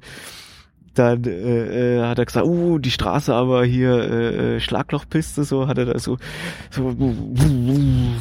[0.94, 5.68] dann äh, äh, hat er gesagt, uh, die Straße aber hier äh, äh Schlaglochpiste, so
[5.68, 6.18] hat er da so
[6.70, 6.96] so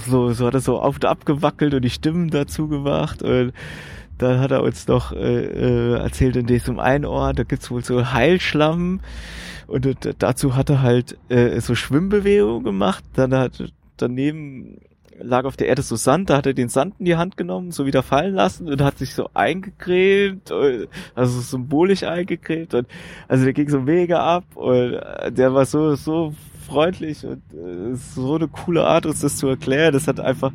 [0.06, 3.22] so, so hat er so auf und ab gewackelt und die Stimmen dazu gemacht.
[3.22, 3.52] Und
[4.18, 7.84] dann hat er uns noch äh, äh, erzählt, in diesem einen Ort, da gibt's wohl
[7.84, 9.00] so Heilschlamm.
[9.66, 9.86] Und
[10.18, 13.62] dazu hat er halt äh, so Schwimmbewegungen gemacht, dann hat
[13.96, 14.78] daneben
[15.20, 17.70] lag auf der Erde so Sand, da hat er den Sand in die Hand genommen,
[17.70, 20.52] so wieder fallen lassen und hat sich so eingecremt,
[21.14, 22.86] also symbolisch eingecremt und
[23.26, 26.34] also der ging so mega ab und äh, der war so, so
[26.66, 29.92] freundlich und äh, so eine coole Art, uns das zu erklären.
[29.92, 30.52] Das hat einfach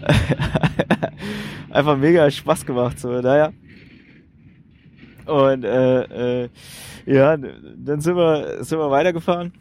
[1.70, 3.00] einfach mega Spaß gemacht.
[3.00, 3.52] So, naja.
[5.26, 6.48] Und äh, äh,
[7.06, 9.52] ja, dann sind wir, sind wir weitergefahren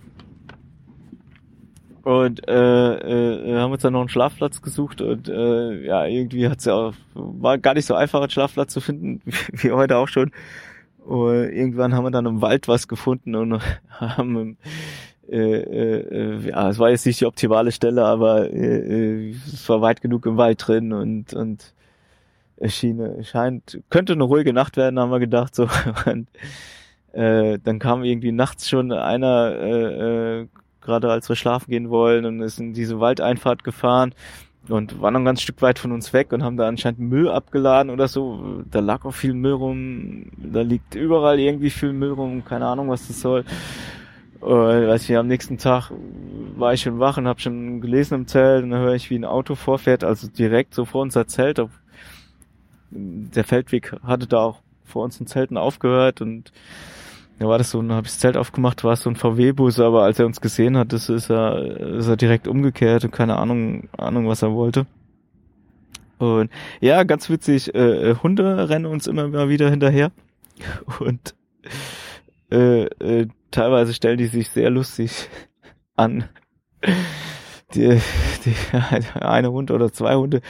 [2.07, 6.63] und äh, äh, haben uns dann noch einen Schlafplatz gesucht und äh, ja, irgendwie hat's
[6.63, 10.31] ja auch, war gar nicht so einfach, einen Schlafplatz zu finden, wie heute auch schon.
[10.99, 14.57] Und irgendwann haben wir dann im Wald was gefunden und haben
[15.29, 19.81] äh, äh, ja, es war jetzt nicht die optimale Stelle, aber äh, äh, es war
[19.81, 21.73] weit genug im Wald drin und und
[22.55, 25.67] es schien, es scheint, könnte eine ruhige Nacht werden, haben wir gedacht so.
[26.05, 26.29] Und,
[27.11, 30.47] äh, dann kam irgendwie nachts schon einer äh, äh,
[30.88, 34.15] gerade als wir schlafen gehen wollen und ist in diese Waldeinfahrt gefahren
[34.69, 37.29] und waren noch ein ganz Stück weit von uns weg und haben da anscheinend Müll
[37.29, 38.63] abgeladen oder so.
[38.71, 42.89] Da lag auch viel Müll rum, da liegt überall irgendwie viel Müll rum, keine Ahnung,
[42.89, 43.43] was das soll.
[44.39, 45.91] Und, weiß ich, am nächsten Tag
[46.55, 49.17] war ich schon wach und habe schon gelesen im Zelt und dann höre ich, wie
[49.17, 51.61] ein Auto vorfährt, also direkt so vor unser Zelt.
[52.91, 56.51] Der Feldweg hatte da auch vor unseren Zelten aufgehört und
[57.39, 59.79] ja, war das so, dann habe ich das Zelt aufgemacht, war es so ein VW-Bus,
[59.79, 61.61] aber als er uns gesehen hat, das ist er,
[61.97, 64.88] ist er direkt umgekehrt und keine Ahnung, Ahnung, was er wollte.
[66.17, 66.49] Und
[66.81, 70.11] ja, ganz witzig, äh, äh Hunde rennen uns immer mal wieder hinterher.
[70.99, 71.35] Und
[72.51, 75.29] äh, äh, teilweise stellen die sich sehr lustig
[75.95, 76.25] an.
[77.75, 78.01] Die,
[78.45, 78.55] die,
[79.19, 80.41] eine Hund oder zwei Hunde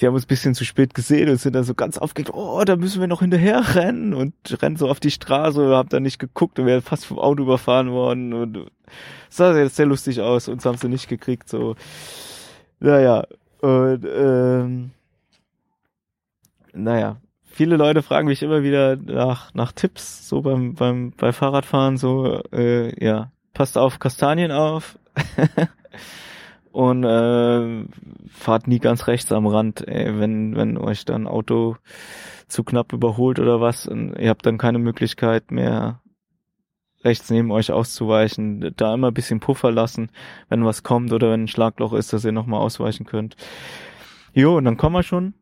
[0.00, 2.76] die haben uns bisschen zu spät gesehen und sind dann so ganz aufgeregt, oh, da
[2.76, 6.58] müssen wir noch hinterher rennen und rennen so auf die Straße, haben dann nicht geguckt
[6.58, 8.70] und wären fast vom Auto überfahren worden und
[9.30, 11.76] sah jetzt sehr lustig aus, uns haben sie nicht gekriegt, so.
[12.78, 13.24] Naja,
[13.60, 14.90] und ähm,
[16.74, 21.96] naja, viele Leute fragen mich immer wieder nach, nach Tipps, so beim, beim, bei Fahrradfahren,
[21.96, 24.98] so, äh, ja, passt auf Kastanien auf
[26.76, 27.86] und äh,
[28.28, 31.76] fahrt nie ganz rechts am Rand, ey, wenn, wenn euch dann Auto
[32.48, 36.02] zu knapp überholt oder was und ihr habt dann keine Möglichkeit mehr
[37.02, 40.10] rechts neben euch auszuweichen, da immer ein bisschen Puffer lassen,
[40.50, 43.36] wenn was kommt oder wenn ein Schlagloch ist, dass ihr nochmal ausweichen könnt.
[44.34, 45.32] Jo, und dann kommen wir schon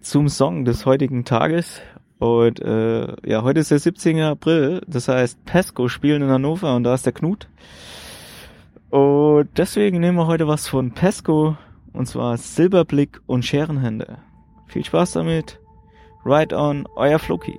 [0.00, 1.80] zum Song des heutigen Tages.
[2.20, 4.20] Und äh, ja, heute ist der 17.
[4.20, 7.48] April, das heißt Pesco spielen in Hannover und da ist der Knut.
[8.90, 11.56] Und deswegen nehmen wir heute was von Pesco
[11.92, 14.18] und zwar Silberblick und Scherenhände.
[14.66, 15.60] Viel Spaß damit.
[16.24, 17.58] Ride on, euer Floki.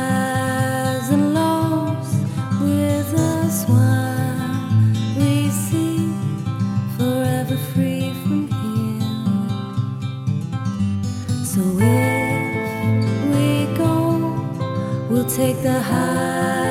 [15.61, 16.70] the high.